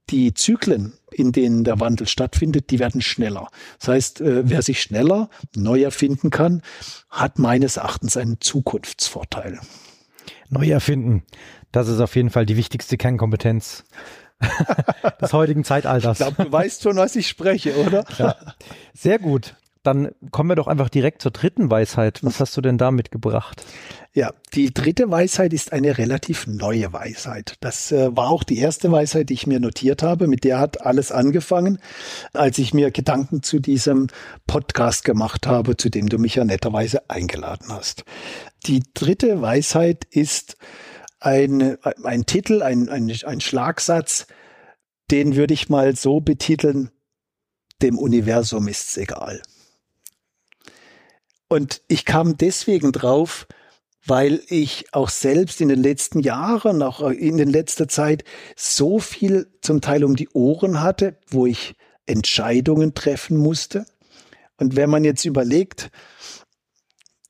die 0.09 0.33
Zyklen, 0.33 0.93
in 1.11 1.31
denen 1.31 1.63
der 1.63 1.79
Wandel 1.79 2.07
stattfindet, 2.07 2.71
die 2.71 2.79
werden 2.79 3.01
schneller. 3.01 3.49
Das 3.79 3.87
heißt, 3.89 4.21
äh, 4.21 4.49
wer 4.49 4.61
sich 4.61 4.81
schneller 4.81 5.29
neu 5.55 5.81
erfinden 5.81 6.29
kann, 6.29 6.61
hat 7.09 7.39
meines 7.39 7.77
Erachtens 7.77 8.15
einen 8.15 8.39
Zukunftsvorteil. 8.39 9.59
Neu 10.49 10.69
erfinden. 10.69 11.23
Das 11.73 11.87
ist 11.87 11.99
auf 11.99 12.15
jeden 12.15 12.29
Fall 12.29 12.45
die 12.45 12.55
wichtigste 12.55 12.97
Kernkompetenz 12.97 13.83
des 15.21 15.33
heutigen 15.33 15.63
Zeitalters. 15.63 16.19
Ich 16.19 16.25
glaube, 16.25 16.45
du 16.45 16.51
weißt 16.51 16.83
schon, 16.83 16.95
was 16.97 17.15
ich 17.15 17.27
spreche, 17.27 17.75
oder? 17.75 18.05
Ja. 18.17 18.35
Sehr 18.93 19.19
gut. 19.19 19.55
Dann 19.81 20.11
kommen 20.31 20.49
wir 20.49 20.55
doch 20.55 20.67
einfach 20.67 20.87
direkt 20.87 21.21
zur 21.21 21.31
dritten 21.31 21.69
Weisheit. 21.69 22.23
Was 22.23 22.39
hast 22.39 22.55
du 22.55 22.61
denn 22.61 22.77
da 22.77 22.91
mitgebracht? 22.91 23.65
Ja, 24.13 24.31
die 24.53 24.71
dritte 24.71 25.09
Weisheit 25.09 25.51
ist 25.51 25.73
eine 25.73 25.97
relativ 25.97 26.45
neue 26.45 26.93
Weisheit. 26.93 27.55
Das 27.59 27.91
äh, 27.91 28.15
war 28.15 28.29
auch 28.29 28.43
die 28.43 28.59
erste 28.59 28.91
Weisheit, 28.91 29.29
die 29.29 29.33
ich 29.33 29.47
mir 29.47 29.59
notiert 29.59 30.03
habe. 30.03 30.27
Mit 30.27 30.43
der 30.43 30.59
hat 30.59 30.85
alles 30.85 31.11
angefangen, 31.11 31.79
als 32.33 32.59
ich 32.59 32.75
mir 32.75 32.91
Gedanken 32.91 33.41
zu 33.41 33.59
diesem 33.59 34.07
Podcast 34.45 35.03
gemacht 35.03 35.47
habe, 35.47 35.75
zu 35.75 35.89
dem 35.89 36.07
du 36.07 36.19
mich 36.19 36.35
ja 36.35 36.45
netterweise 36.45 37.09
eingeladen 37.09 37.69
hast. 37.69 38.03
Die 38.67 38.83
dritte 38.93 39.41
Weisheit 39.41 40.05
ist, 40.11 40.55
ein, 41.23 41.77
ein 42.03 42.25
Titel, 42.25 42.61
ein, 42.61 42.89
ein, 42.89 43.11
ein 43.25 43.41
Schlagsatz, 43.41 44.27
den 45.09 45.35
würde 45.35 45.53
ich 45.53 45.69
mal 45.69 45.95
so 45.95 46.19
betiteln, 46.19 46.91
dem 47.81 47.97
Universum 47.97 48.67
ist's 48.67 48.97
egal. 48.97 49.41
Und 51.47 51.81
ich 51.87 52.05
kam 52.05 52.37
deswegen 52.37 52.91
drauf, 52.91 53.47
weil 54.05 54.41
ich 54.47 54.85
auch 54.91 55.09
selbst 55.09 55.61
in 55.61 55.69
den 55.69 55.81
letzten 55.81 56.19
Jahren, 56.19 56.81
auch 56.81 57.01
in 57.09 57.37
den 57.37 57.49
letzter 57.49 57.87
Zeit 57.87 58.25
so 58.57 58.99
viel 58.99 59.47
zum 59.61 59.79
Teil 59.79 60.03
um 60.03 60.15
die 60.15 60.29
Ohren 60.29 60.81
hatte, 60.81 61.17
wo 61.29 61.45
ich 61.45 61.75
Entscheidungen 62.05 62.95
treffen 62.95 63.37
musste. 63.37 63.85
Und 64.57 64.75
wenn 64.75 64.89
man 64.89 65.05
jetzt 65.05 65.23
überlegt, 65.23 65.89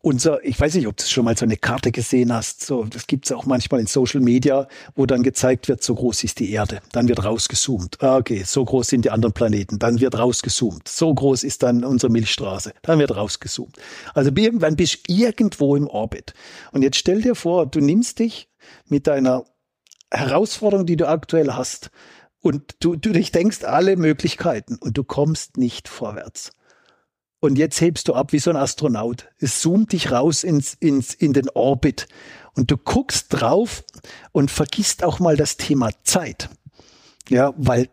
unser, 0.03 0.43
ich 0.43 0.59
weiß 0.59 0.75
nicht, 0.75 0.85
ob 0.87 0.97
du 0.97 1.05
schon 1.05 1.23
mal 1.23 1.37
so 1.37 1.45
eine 1.45 1.55
Karte 1.55 1.93
gesehen 1.93 2.33
hast, 2.33 2.65
so, 2.65 2.83
das 2.83 3.07
gibt's 3.07 3.31
auch 3.31 3.45
manchmal 3.45 3.79
in 3.79 3.87
Social 3.87 4.19
Media, 4.19 4.67
wo 4.95 5.05
dann 5.05 5.23
gezeigt 5.23 5.69
wird, 5.69 5.81
so 5.81 5.95
groß 5.95 6.25
ist 6.25 6.39
die 6.39 6.51
Erde. 6.51 6.81
Dann 6.91 7.07
wird 7.07 7.23
rausgezoomt. 7.23 8.03
Ah, 8.03 8.17
okay, 8.17 8.43
so 8.45 8.65
groß 8.65 8.89
sind 8.89 9.05
die 9.05 9.11
anderen 9.11 9.33
Planeten. 9.33 9.79
Dann 9.79 10.01
wird 10.01 10.19
rausgezoomt. 10.19 10.89
So 10.89 11.13
groß 11.13 11.45
ist 11.45 11.63
dann 11.63 11.85
unsere 11.85 12.11
Milchstraße. 12.11 12.73
Dann 12.81 12.99
wird 12.99 13.15
rausgezoomt. 13.15 13.77
Also 14.13 14.29
irgendwann 14.35 14.75
bist 14.75 15.07
du 15.07 15.13
irgendwo 15.13 15.77
im 15.77 15.87
Orbit. 15.87 16.33
Und 16.73 16.81
jetzt 16.81 16.97
stell 16.97 17.21
dir 17.21 17.33
vor, 17.33 17.65
du 17.65 17.79
nimmst 17.79 18.19
dich 18.19 18.49
mit 18.89 19.07
deiner 19.07 19.45
Herausforderung, 20.11 20.85
die 20.85 20.97
du 20.97 21.07
aktuell 21.07 21.53
hast, 21.53 21.91
und 22.41 22.75
du, 22.81 22.97
du 22.97 23.13
dich 23.13 23.31
denkst 23.31 23.63
alle 23.63 23.95
Möglichkeiten 23.95 24.75
und 24.75 24.97
du 24.97 25.05
kommst 25.05 25.55
nicht 25.55 25.87
vorwärts. 25.87 26.51
Und 27.43 27.57
jetzt 27.57 27.81
hebst 27.81 28.07
du 28.07 28.13
ab 28.13 28.31
wie 28.31 28.39
so 28.39 28.51
ein 28.51 28.55
Astronaut. 28.55 29.27
Es 29.37 29.59
zoomt 29.59 29.91
dich 29.91 30.11
raus 30.11 30.45
ins, 30.45 30.75
ins, 30.75 31.13
in 31.13 31.33
den 31.33 31.49
Orbit. 31.49 32.07
Und 32.55 32.71
du 32.71 32.77
guckst 32.77 33.33
drauf 33.33 33.83
und 34.31 34.49
vergisst 34.49 35.03
auch 35.03 35.19
mal 35.19 35.35
das 35.35 35.57
Thema 35.57 35.89
Zeit. 36.05 36.47
Ja, 37.27 37.53
weil 37.57 37.89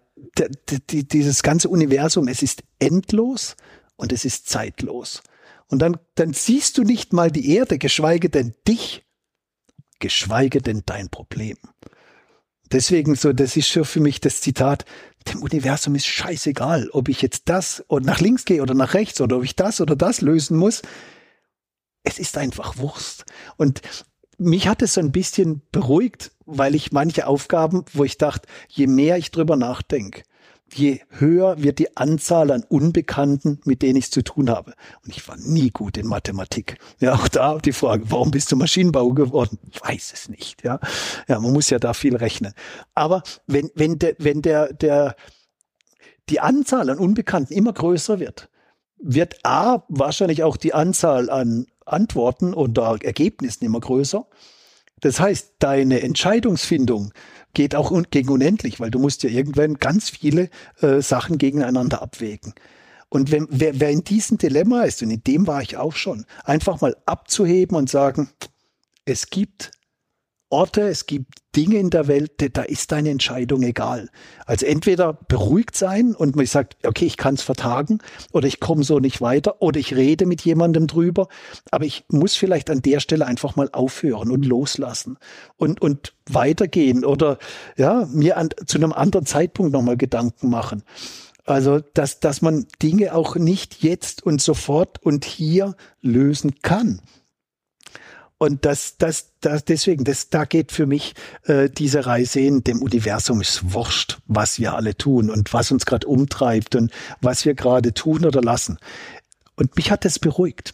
dieses 0.86 1.42
ganze 1.42 1.68
Universum, 1.68 2.28
es 2.28 2.44
ist 2.44 2.62
endlos 2.78 3.56
und 3.96 4.12
es 4.12 4.24
ist 4.24 4.48
zeitlos. 4.48 5.20
Und 5.66 5.80
dann, 5.80 5.98
dann 6.14 6.32
siehst 6.32 6.78
du 6.78 6.84
nicht 6.84 7.12
mal 7.12 7.32
die 7.32 7.52
Erde, 7.52 7.78
geschweige 7.78 8.30
denn 8.30 8.54
dich, 8.68 9.04
geschweige 9.98 10.62
denn 10.62 10.84
dein 10.86 11.08
Problem. 11.08 11.56
Deswegen 12.72 13.16
so, 13.16 13.32
das 13.32 13.56
ist 13.56 13.68
schon 13.68 13.84
für 13.84 14.00
mich 14.00 14.20
das 14.20 14.40
Zitat, 14.40 14.84
dem 15.28 15.42
Universum 15.42 15.94
ist 15.94 16.06
scheißegal, 16.06 16.88
ob 16.92 17.08
ich 17.08 17.20
jetzt 17.20 17.48
das 17.48 17.84
und 17.88 18.06
nach 18.06 18.20
links 18.20 18.44
gehe 18.44 18.62
oder 18.62 18.74
nach 18.74 18.94
rechts 18.94 19.20
oder 19.20 19.36
ob 19.38 19.44
ich 19.44 19.56
das 19.56 19.80
oder 19.80 19.96
das 19.96 20.20
lösen 20.20 20.56
muss. 20.56 20.82
Es 22.02 22.18
ist 22.18 22.38
einfach 22.38 22.78
Wurst. 22.78 23.24
Und 23.56 23.82
mich 24.38 24.68
hat 24.68 24.82
es 24.82 24.94
so 24.94 25.00
ein 25.00 25.12
bisschen 25.12 25.62
beruhigt, 25.70 26.32
weil 26.46 26.74
ich 26.74 26.92
manche 26.92 27.26
Aufgaben, 27.26 27.84
wo 27.92 28.04
ich 28.04 28.16
dachte, 28.16 28.48
je 28.68 28.86
mehr 28.86 29.18
ich 29.18 29.30
drüber 29.30 29.56
nachdenke, 29.56 30.22
je 30.74 31.00
höher 31.10 31.62
wird 31.62 31.78
die 31.78 31.96
Anzahl 31.96 32.50
an 32.50 32.64
Unbekannten, 32.68 33.60
mit 33.64 33.82
denen 33.82 33.96
ich 33.96 34.10
zu 34.10 34.22
tun 34.22 34.50
habe. 34.50 34.74
Und 35.04 35.16
ich 35.16 35.26
war 35.28 35.36
nie 35.36 35.70
gut 35.70 35.96
in 35.96 36.06
Mathematik. 36.06 36.78
Ja, 37.00 37.14
auch 37.14 37.28
da 37.28 37.58
die 37.58 37.72
Frage, 37.72 38.10
warum 38.10 38.30
bist 38.30 38.50
du 38.52 38.56
Maschinenbau 38.56 39.10
geworden? 39.10 39.58
Ich 39.70 39.80
weiß 39.80 40.12
es 40.14 40.28
nicht. 40.28 40.64
Ja, 40.64 40.80
ja, 41.28 41.40
man 41.40 41.52
muss 41.52 41.70
ja 41.70 41.78
da 41.78 41.92
viel 41.92 42.16
rechnen. 42.16 42.54
Aber 42.94 43.22
wenn, 43.46 43.70
wenn 43.74 43.98
der, 43.98 44.14
wenn 44.18 44.42
der, 44.42 44.72
der, 44.72 45.16
die 46.28 46.40
Anzahl 46.40 46.90
an 46.90 46.98
Unbekannten 46.98 47.52
immer 47.52 47.72
größer 47.72 48.20
wird, 48.20 48.48
wird 48.98 49.44
A, 49.44 49.84
wahrscheinlich 49.88 50.42
auch 50.42 50.56
die 50.56 50.74
Anzahl 50.74 51.30
an 51.30 51.66
Antworten 51.86 52.54
oder 52.54 52.98
Ergebnissen 53.02 53.64
immer 53.64 53.80
größer. 53.80 54.26
Das 55.00 55.20
heißt, 55.20 55.54
deine 55.58 56.02
Entscheidungsfindung 56.02 57.12
geht 57.54 57.74
auch 57.74 57.90
un 57.90 58.06
gegen 58.10 58.28
unendlich, 58.28 58.80
weil 58.80 58.90
du 58.90 58.98
musst 58.98 59.22
ja 59.22 59.30
irgendwann 59.30 59.74
ganz 59.74 60.10
viele 60.10 60.50
äh, 60.80 61.00
Sachen 61.00 61.38
gegeneinander 61.38 62.02
abwägen. 62.02 62.54
Und 63.08 63.32
wenn, 63.32 63.48
wer, 63.50 63.80
wer 63.80 63.90
in 63.90 64.04
diesem 64.04 64.38
Dilemma 64.38 64.82
ist, 64.82 65.02
und 65.02 65.10
in 65.10 65.24
dem 65.24 65.46
war 65.46 65.62
ich 65.62 65.76
auch 65.76 65.96
schon, 65.96 66.26
einfach 66.44 66.80
mal 66.80 66.96
abzuheben 67.06 67.76
und 67.76 67.90
sagen, 67.90 68.30
es 69.04 69.30
gibt 69.30 69.72
Orte, 70.48 70.82
es 70.82 71.06
gibt 71.06 71.39
Dinge 71.56 71.76
in 71.78 71.90
der 71.90 72.06
Welt, 72.06 72.32
da 72.56 72.62
ist 72.62 72.92
deine 72.92 73.10
Entscheidung 73.10 73.62
egal. 73.62 74.08
Also 74.46 74.66
entweder 74.66 75.14
beruhigt 75.14 75.76
sein 75.76 76.14
und 76.14 76.36
man 76.36 76.46
sagt, 76.46 76.76
okay, 76.86 77.06
ich 77.06 77.16
kann 77.16 77.34
es 77.34 77.42
vertagen 77.42 77.98
oder 78.32 78.46
ich 78.46 78.60
komme 78.60 78.84
so 78.84 79.00
nicht 79.00 79.20
weiter 79.20 79.60
oder 79.60 79.80
ich 79.80 79.94
rede 79.94 80.26
mit 80.26 80.42
jemandem 80.42 80.86
drüber, 80.86 81.28
aber 81.70 81.84
ich 81.84 82.04
muss 82.08 82.36
vielleicht 82.36 82.70
an 82.70 82.82
der 82.82 83.00
Stelle 83.00 83.26
einfach 83.26 83.56
mal 83.56 83.68
aufhören 83.72 84.30
und 84.30 84.46
loslassen 84.46 85.18
und, 85.56 85.80
und 85.82 86.14
weitergehen 86.28 87.04
oder 87.04 87.38
ja, 87.76 88.06
mir 88.12 88.36
an, 88.36 88.50
zu 88.66 88.78
einem 88.78 88.92
anderen 88.92 89.26
Zeitpunkt 89.26 89.72
nochmal 89.72 89.96
Gedanken 89.96 90.50
machen. 90.50 90.84
Also, 91.46 91.80
dass, 91.94 92.20
dass 92.20 92.42
man 92.42 92.66
Dinge 92.80 93.14
auch 93.14 93.34
nicht 93.34 93.82
jetzt 93.82 94.22
und 94.22 94.40
sofort 94.40 95.02
und 95.02 95.24
hier 95.24 95.74
lösen 96.00 96.62
kann. 96.62 97.00
Und 98.42 98.64
das, 98.64 98.96
das, 98.96 99.32
das, 99.42 99.66
deswegen, 99.66 100.04
das, 100.04 100.30
da 100.30 100.46
geht 100.46 100.72
für 100.72 100.86
mich 100.86 101.12
äh, 101.44 101.68
diese 101.68 102.06
Reise 102.06 102.40
in 102.40 102.64
dem 102.64 102.80
Universum 102.80 103.42
ist 103.42 103.74
wurscht, 103.74 104.16
was 104.28 104.58
wir 104.58 104.72
alle 104.72 104.96
tun 104.96 105.28
und 105.28 105.52
was 105.52 105.70
uns 105.70 105.84
gerade 105.84 106.06
umtreibt 106.06 106.74
und 106.74 106.90
was 107.20 107.44
wir 107.44 107.52
gerade 107.52 107.92
tun 107.92 108.24
oder 108.24 108.40
lassen. 108.40 108.78
Und 109.56 109.76
mich 109.76 109.90
hat 109.90 110.06
das 110.06 110.18
beruhigt, 110.18 110.72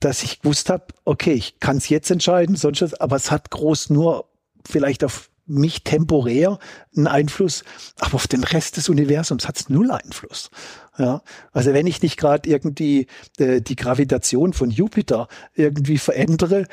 dass 0.00 0.22
ich 0.22 0.42
gewusst 0.42 0.68
habe, 0.68 0.88
okay, 1.06 1.32
ich 1.32 1.60
kann 1.60 1.78
es 1.78 1.88
jetzt 1.88 2.10
entscheiden, 2.10 2.56
sonst, 2.56 3.00
aber 3.00 3.16
es 3.16 3.30
hat 3.30 3.50
groß 3.50 3.88
nur 3.88 4.28
vielleicht 4.68 5.02
auf 5.02 5.30
mich 5.46 5.84
temporär 5.84 6.58
einen 6.96 7.06
Einfluss, 7.06 7.64
aber 8.00 8.14
auf 8.14 8.26
den 8.26 8.44
Rest 8.44 8.76
des 8.76 8.88
Universums 8.88 9.46
hat 9.46 9.58
es 9.58 9.68
null 9.68 9.90
Einfluss. 9.90 10.50
Ja, 10.98 11.22
also 11.52 11.72
wenn 11.72 11.86
ich 11.86 12.02
nicht 12.02 12.16
gerade 12.16 12.48
irgendwie 12.48 13.06
äh, 13.38 13.60
die 13.60 13.76
Gravitation 13.76 14.52
von 14.52 14.70
Jupiter 14.70 15.28
irgendwie 15.54 15.98
verändere, 15.98 16.66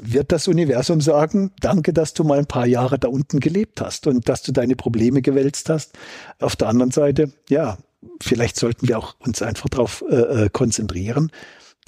wird 0.00 0.32
das 0.32 0.48
Universum 0.48 1.00
sagen, 1.00 1.52
danke, 1.60 1.92
dass 1.92 2.14
du 2.14 2.24
mal 2.24 2.38
ein 2.38 2.46
paar 2.46 2.66
Jahre 2.66 2.98
da 2.98 3.08
unten 3.08 3.40
gelebt 3.40 3.80
hast 3.80 4.06
und 4.06 4.28
dass 4.28 4.42
du 4.42 4.52
deine 4.52 4.76
Probleme 4.76 5.22
gewälzt 5.22 5.68
hast. 5.68 5.98
Auf 6.40 6.56
der 6.56 6.68
anderen 6.68 6.92
Seite, 6.92 7.32
ja, 7.48 7.78
vielleicht 8.22 8.56
sollten 8.56 8.88
wir 8.88 8.98
auch 8.98 9.16
uns 9.18 9.42
einfach 9.42 9.68
darauf 9.68 10.04
äh, 10.08 10.44
äh 10.44 10.48
konzentrieren, 10.50 11.32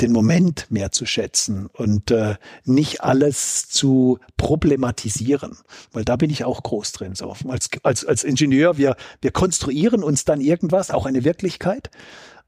den 0.00 0.12
Moment 0.12 0.66
mehr 0.70 0.92
zu 0.92 1.06
schätzen 1.06 1.66
und 1.66 2.10
äh, 2.10 2.36
nicht 2.64 3.02
alles 3.02 3.68
zu 3.68 4.18
problematisieren, 4.36 5.58
weil 5.92 6.04
da 6.04 6.16
bin 6.16 6.30
ich 6.30 6.44
auch 6.44 6.62
groß 6.62 6.92
drin. 6.92 7.14
So 7.14 7.34
als 7.48 7.70
als 7.82 8.04
als 8.04 8.24
Ingenieur, 8.24 8.78
wir 8.78 8.96
wir 9.20 9.30
konstruieren 9.30 10.02
uns 10.02 10.24
dann 10.24 10.40
irgendwas, 10.40 10.90
auch 10.90 11.06
eine 11.06 11.24
Wirklichkeit 11.24 11.90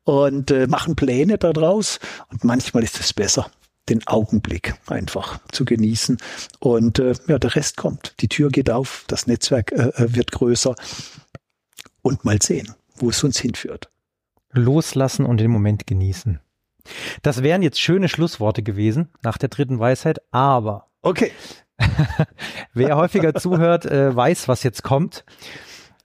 und 0.04 0.50
äh, 0.50 0.66
machen 0.66 0.96
Pläne 0.96 1.38
daraus 1.38 2.00
und 2.28 2.44
manchmal 2.44 2.82
ist 2.82 3.00
es 3.00 3.12
besser 3.12 3.50
den 3.88 4.06
Augenblick 4.06 4.74
einfach 4.86 5.40
zu 5.50 5.64
genießen 5.64 6.18
und 6.60 6.98
äh, 6.98 7.14
ja 7.26 7.38
der 7.38 7.54
Rest 7.54 7.76
kommt, 7.76 8.14
die 8.20 8.28
Tür 8.28 8.48
geht 8.48 8.70
auf, 8.70 9.04
das 9.08 9.26
Netzwerk 9.26 9.72
äh, 9.72 9.90
äh 9.96 10.14
wird 10.14 10.32
größer 10.32 10.74
und 12.02 12.24
mal 12.24 12.40
sehen, 12.40 12.74
wo 12.96 13.10
es 13.10 13.22
uns 13.24 13.38
hinführt. 13.38 13.90
Loslassen 14.52 15.24
und 15.24 15.38
den 15.38 15.50
Moment 15.50 15.86
genießen. 15.86 16.40
Das 17.22 17.42
wären 17.42 17.62
jetzt 17.62 17.80
schöne 17.80 18.08
Schlussworte 18.08 18.62
gewesen 18.62 19.08
nach 19.22 19.38
der 19.38 19.48
dritten 19.48 19.78
Weisheit, 19.78 20.20
aber. 20.30 20.88
Okay. 21.02 21.32
wer 22.74 22.96
häufiger 22.96 23.34
zuhört, 23.34 23.86
äh, 23.86 24.14
weiß, 24.14 24.48
was 24.48 24.62
jetzt 24.62 24.82
kommt. 24.82 25.24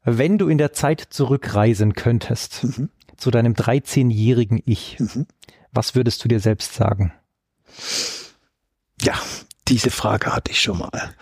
Wenn 0.03 0.37
du 0.37 0.47
in 0.47 0.57
der 0.57 0.73
Zeit 0.73 1.01
zurückreisen 1.01 1.93
könntest 1.93 2.63
mhm. 2.63 2.89
zu 3.17 3.29
deinem 3.31 3.53
13-jährigen 3.53 4.61
Ich, 4.65 4.99
mhm. 4.99 5.27
was 5.71 5.95
würdest 5.95 6.23
du 6.23 6.29
dir 6.29 6.39
selbst 6.39 6.73
sagen? 6.73 7.13
Ja, 9.01 9.15
diese 9.67 9.91
Frage 9.91 10.33
hatte 10.33 10.51
ich 10.51 10.61
schon 10.61 10.79
mal. 10.79 11.13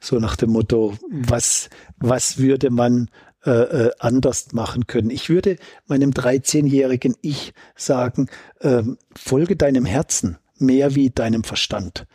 So 0.00 0.18
nach 0.18 0.34
dem 0.36 0.50
Motto, 0.50 0.96
was, 1.10 1.68
was 1.98 2.38
würde 2.38 2.70
man 2.70 3.08
äh, 3.44 3.50
äh, 3.50 3.90
anders 3.98 4.52
machen 4.52 4.86
können. 4.86 5.10
Ich 5.10 5.28
würde 5.28 5.56
meinem 5.86 6.10
13-jährigen 6.10 7.16
Ich 7.22 7.54
sagen, 7.74 8.28
äh, 8.60 8.82
folge 9.16 9.56
deinem 9.56 9.84
Herzen 9.84 10.38
mehr 10.58 10.94
wie 10.94 11.10
deinem 11.10 11.44
Verstand. 11.44 12.06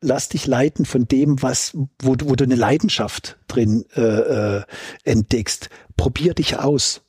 Lass 0.00 0.30
dich 0.30 0.46
leiten 0.46 0.84
von 0.84 1.06
dem, 1.06 1.42
was, 1.42 1.76
wo, 2.00 2.16
wo 2.24 2.34
du 2.34 2.44
eine 2.44 2.56
Leidenschaft 2.56 3.38
drin 3.48 3.84
äh, 3.94 4.00
äh, 4.00 4.62
entdeckst. 5.04 5.68
Probier 5.96 6.34
dich 6.34 6.58
aus. 6.58 7.02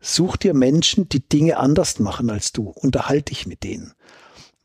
Such 0.00 0.36
dir 0.36 0.52
Menschen, 0.52 1.08
die 1.08 1.26
Dinge 1.26 1.56
anders 1.56 1.98
machen 1.98 2.28
als 2.28 2.52
du. 2.52 2.68
Unterhalte 2.68 3.32
dich 3.32 3.46
mit 3.46 3.62
denen. 3.62 3.94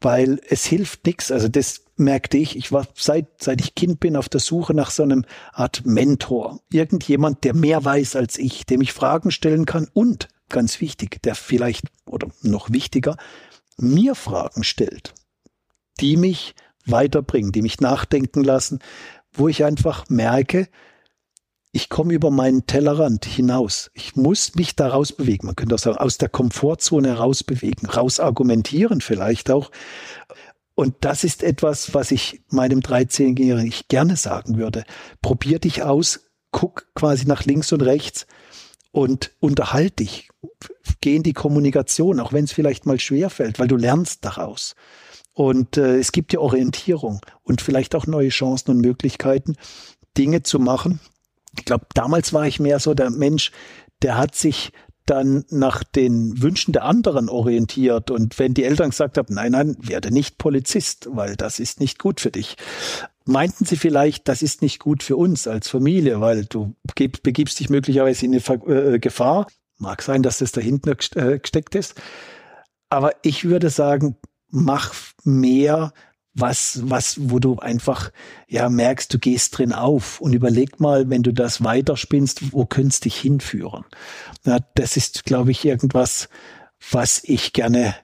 Weil 0.01 0.41
es 0.49 0.65
hilft 0.65 1.05
nichts. 1.05 1.31
Also 1.31 1.47
das 1.47 1.85
merkte 1.99 2.37
ich, 2.37 2.55
ich 2.55 2.71
war 2.71 2.87
seit, 2.95 3.41
seit 3.41 3.61
ich 3.61 3.75
Kind 3.75 3.99
bin 3.99 4.15
auf 4.15 4.29
der 4.29 4.39
Suche 4.39 4.73
nach 4.73 4.91
so 4.91 5.03
einem 5.03 5.25
Art 5.53 5.85
Mentor. 5.85 6.59
Irgendjemand, 6.71 7.43
der 7.43 7.53
mehr 7.53 7.83
weiß 7.83 8.15
als 8.15 8.37
ich, 8.37 8.65
dem 8.65 8.81
ich 8.81 8.93
Fragen 8.93 9.31
stellen 9.31 9.65
kann 9.65 9.87
und, 9.93 10.27
ganz 10.49 10.81
wichtig, 10.81 11.21
der 11.21 11.35
vielleicht, 11.35 11.85
oder 12.05 12.29
noch 12.41 12.71
wichtiger, 12.71 13.17
mir 13.77 14.15
Fragen 14.15 14.63
stellt, 14.63 15.13
die 15.99 16.17
mich 16.17 16.55
weiterbringen, 16.85 17.51
die 17.51 17.61
mich 17.61 17.79
nachdenken 17.79 18.43
lassen, 18.43 18.79
wo 19.31 19.47
ich 19.47 19.63
einfach 19.63 20.09
merke, 20.09 20.67
ich 21.71 21.89
komme 21.89 22.13
über 22.13 22.31
meinen 22.31 22.65
Tellerrand 22.65 23.25
hinaus. 23.25 23.91
Ich 23.93 24.15
muss 24.15 24.55
mich 24.55 24.75
da 24.75 24.87
rausbewegen. 24.87 25.45
Man 25.45 25.55
könnte 25.55 25.75
auch 25.75 25.79
sagen, 25.79 25.97
aus 25.97 26.17
der 26.17 26.29
Komfortzone 26.29 27.17
rausbewegen, 27.17 27.87
rausargumentieren 27.87 29.01
vielleicht 29.01 29.51
auch. 29.51 29.69
Und 30.79 30.95
das 31.01 31.25
ist 31.25 31.43
etwas, 31.43 31.93
was 31.93 32.09
ich 32.09 32.41
meinem 32.47 32.79
13-Jährigen 32.79 33.73
gerne 33.89 34.15
sagen 34.15 34.57
würde. 34.57 34.85
Probier 35.21 35.59
dich 35.59 35.83
aus, 35.83 36.21
guck 36.51 36.87
quasi 36.95 37.25
nach 37.25 37.43
links 37.43 37.73
und 37.73 37.81
rechts 37.81 38.27
und 38.93 39.35
unterhalt 39.41 39.99
dich. 39.99 40.29
Geh 41.01 41.17
in 41.17 41.23
die 41.23 41.33
Kommunikation, 41.33 42.21
auch 42.21 42.31
wenn 42.31 42.45
es 42.45 42.53
vielleicht 42.53 42.85
mal 42.85 42.97
schwer 42.97 43.29
fällt, 43.29 43.59
weil 43.59 43.67
du 43.67 43.75
lernst 43.75 44.23
daraus. 44.23 44.77
Und 45.33 45.75
äh, 45.75 45.97
es 45.97 46.13
gibt 46.13 46.31
dir 46.31 46.39
Orientierung 46.39 47.19
und 47.43 47.59
vielleicht 47.59 47.93
auch 47.93 48.07
neue 48.07 48.29
Chancen 48.29 48.71
und 48.71 48.79
Möglichkeiten, 48.79 49.57
Dinge 50.17 50.43
zu 50.43 50.59
machen. 50.59 51.01
Ich 51.57 51.65
glaube, 51.65 51.87
damals 51.93 52.31
war 52.31 52.47
ich 52.47 52.61
mehr 52.61 52.79
so 52.79 52.93
der 52.93 53.09
Mensch, 53.09 53.51
der 54.01 54.17
hat 54.17 54.33
sich 54.33 54.71
dann 55.09 55.45
nach 55.49 55.83
den 55.83 56.41
Wünschen 56.41 56.71
der 56.71 56.85
anderen 56.85 57.29
orientiert. 57.29 58.11
Und 58.11 58.37
wenn 58.39 58.53
die 58.53 58.63
Eltern 58.63 58.91
gesagt 58.91 59.17
haben, 59.17 59.33
nein, 59.33 59.51
nein, 59.51 59.75
werde 59.79 60.11
nicht 60.11 60.37
Polizist, 60.37 61.07
weil 61.11 61.35
das 61.35 61.59
ist 61.59 61.79
nicht 61.79 61.99
gut 61.99 62.19
für 62.19 62.31
dich. 62.31 62.55
Meinten 63.25 63.65
sie 63.65 63.75
vielleicht, 63.75 64.27
das 64.27 64.41
ist 64.41 64.61
nicht 64.61 64.79
gut 64.79 65.03
für 65.03 65.15
uns 65.15 65.47
als 65.47 65.69
Familie, 65.69 66.21
weil 66.21 66.45
du 66.45 66.75
begibst 66.95 67.59
dich 67.59 67.69
möglicherweise 67.69 68.25
in 68.25 68.33
eine 68.33 68.93
äh, 68.93 68.99
Gefahr. 68.99 69.47
Mag 69.77 70.01
sein, 70.01 70.23
dass 70.23 70.39
das 70.39 70.51
dahinter 70.51 70.95
äh, 71.15 71.39
gesteckt 71.39 71.75
ist. 71.75 71.95
Aber 72.89 73.13
ich 73.21 73.45
würde 73.45 73.69
sagen, 73.69 74.17
mach 74.49 74.93
mehr 75.23 75.93
was, 76.33 76.81
was, 76.83 77.17
wo 77.29 77.39
du 77.39 77.59
einfach, 77.59 78.11
ja, 78.47 78.69
merkst, 78.69 79.13
du 79.13 79.19
gehst 79.19 79.57
drin 79.57 79.73
auf 79.73 80.21
und 80.21 80.33
überleg 80.33 80.79
mal, 80.79 81.09
wenn 81.09 81.23
du 81.23 81.33
das 81.33 81.63
weiterspinnst, 81.63 82.53
wo 82.53 82.65
könntest 82.65 83.05
dich 83.05 83.17
hinführen? 83.17 83.85
Ja, 84.45 84.59
das 84.75 84.97
ist, 84.97 85.25
glaube 85.25 85.51
ich, 85.51 85.65
irgendwas, 85.65 86.29
was 86.91 87.23
ich 87.23 87.53
gerne, 87.53 87.95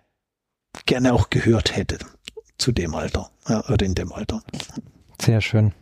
gerne 0.85 1.13
auch 1.13 1.29
gehört 1.29 1.75
hätte 1.75 1.99
zu 2.57 2.71
dem 2.71 2.95
Alter, 2.95 3.31
ja, 3.47 3.63
oder 3.69 3.85
in 3.85 3.95
dem 3.95 4.11
Alter. 4.11 4.41
Sehr 5.21 5.41
schön. 5.41 5.73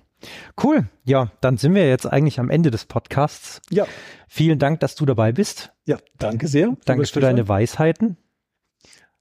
Cool. 0.61 0.87
Ja, 1.03 1.31
dann 1.41 1.57
sind 1.57 1.75
wir 1.75 1.87
jetzt 1.87 2.05
eigentlich 2.05 2.39
am 2.39 2.49
Ende 2.49 2.71
des 2.71 2.85
Podcasts. 2.85 3.61
Ja. 3.69 3.85
Vielen 4.27 4.57
Dank, 4.59 4.79
dass 4.79 4.95
du 4.95 5.05
dabei 5.05 5.31
bist. 5.31 5.73
Ja, 5.85 5.97
danke 6.17 6.47
sehr. 6.47 6.75
Danke 6.85 7.05
für 7.05 7.19
deine 7.19 7.47
Weisheiten. 7.47 8.17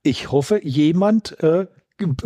Ich 0.01 0.31
hoffe, 0.31 0.61
jemand 0.63 1.39
äh, 1.41 1.67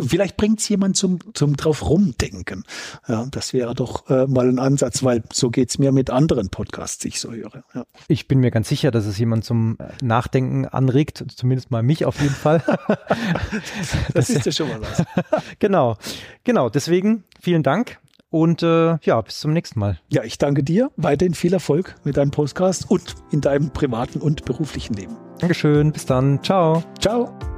vielleicht 0.00 0.36
bringt 0.36 0.60
es 0.60 0.68
jemand 0.68 0.96
zum, 0.96 1.18
zum 1.34 1.56
drauf 1.56 1.88
rumdenken. 1.88 2.64
Ja, 3.06 3.26
das 3.30 3.52
wäre 3.52 3.74
doch 3.74 4.08
äh, 4.08 4.26
mal 4.26 4.48
ein 4.48 4.58
Ansatz, 4.58 5.02
weil 5.02 5.22
so 5.32 5.50
geht's 5.50 5.78
mir 5.78 5.92
mit 5.92 6.10
anderen 6.10 6.48
Podcasts, 6.48 6.98
die 6.98 7.08
ich 7.08 7.20
so 7.20 7.32
höre. 7.32 7.64
Ja. 7.74 7.84
Ich 8.08 8.28
bin 8.28 8.40
mir 8.40 8.50
ganz 8.50 8.68
sicher, 8.68 8.90
dass 8.90 9.06
es 9.06 9.18
jemand 9.18 9.44
zum 9.44 9.78
Nachdenken 10.02 10.66
anregt, 10.66 11.24
zumindest 11.34 11.70
mal 11.70 11.82
mich 11.82 12.04
auf 12.04 12.20
jeden 12.20 12.34
Fall. 12.34 12.62
das, 12.88 13.96
das 14.14 14.30
ist 14.30 14.46
ja 14.46 14.52
schon 14.52 14.68
mal 14.68 14.80
was. 14.80 15.04
genau, 15.58 15.96
genau. 16.44 16.68
Deswegen 16.70 17.24
vielen 17.40 17.62
Dank. 17.62 17.98
Und 18.30 18.62
äh, 18.62 18.98
ja, 19.02 19.20
bis 19.22 19.40
zum 19.40 19.52
nächsten 19.52 19.80
Mal. 19.80 19.98
Ja, 20.08 20.22
ich 20.22 20.36
danke 20.36 20.62
dir. 20.62 20.90
Weiterhin 20.96 21.34
viel 21.34 21.54
Erfolg 21.54 21.94
mit 22.04 22.18
deinem 22.18 22.30
Podcast 22.30 22.90
und 22.90 23.14
in 23.30 23.40
deinem 23.40 23.70
privaten 23.70 24.20
und 24.20 24.44
beruflichen 24.44 24.94
Leben. 24.94 25.16
Dankeschön. 25.38 25.92
Bis 25.92 26.04
dann. 26.04 26.42
Ciao. 26.42 26.82
Ciao. 27.00 27.57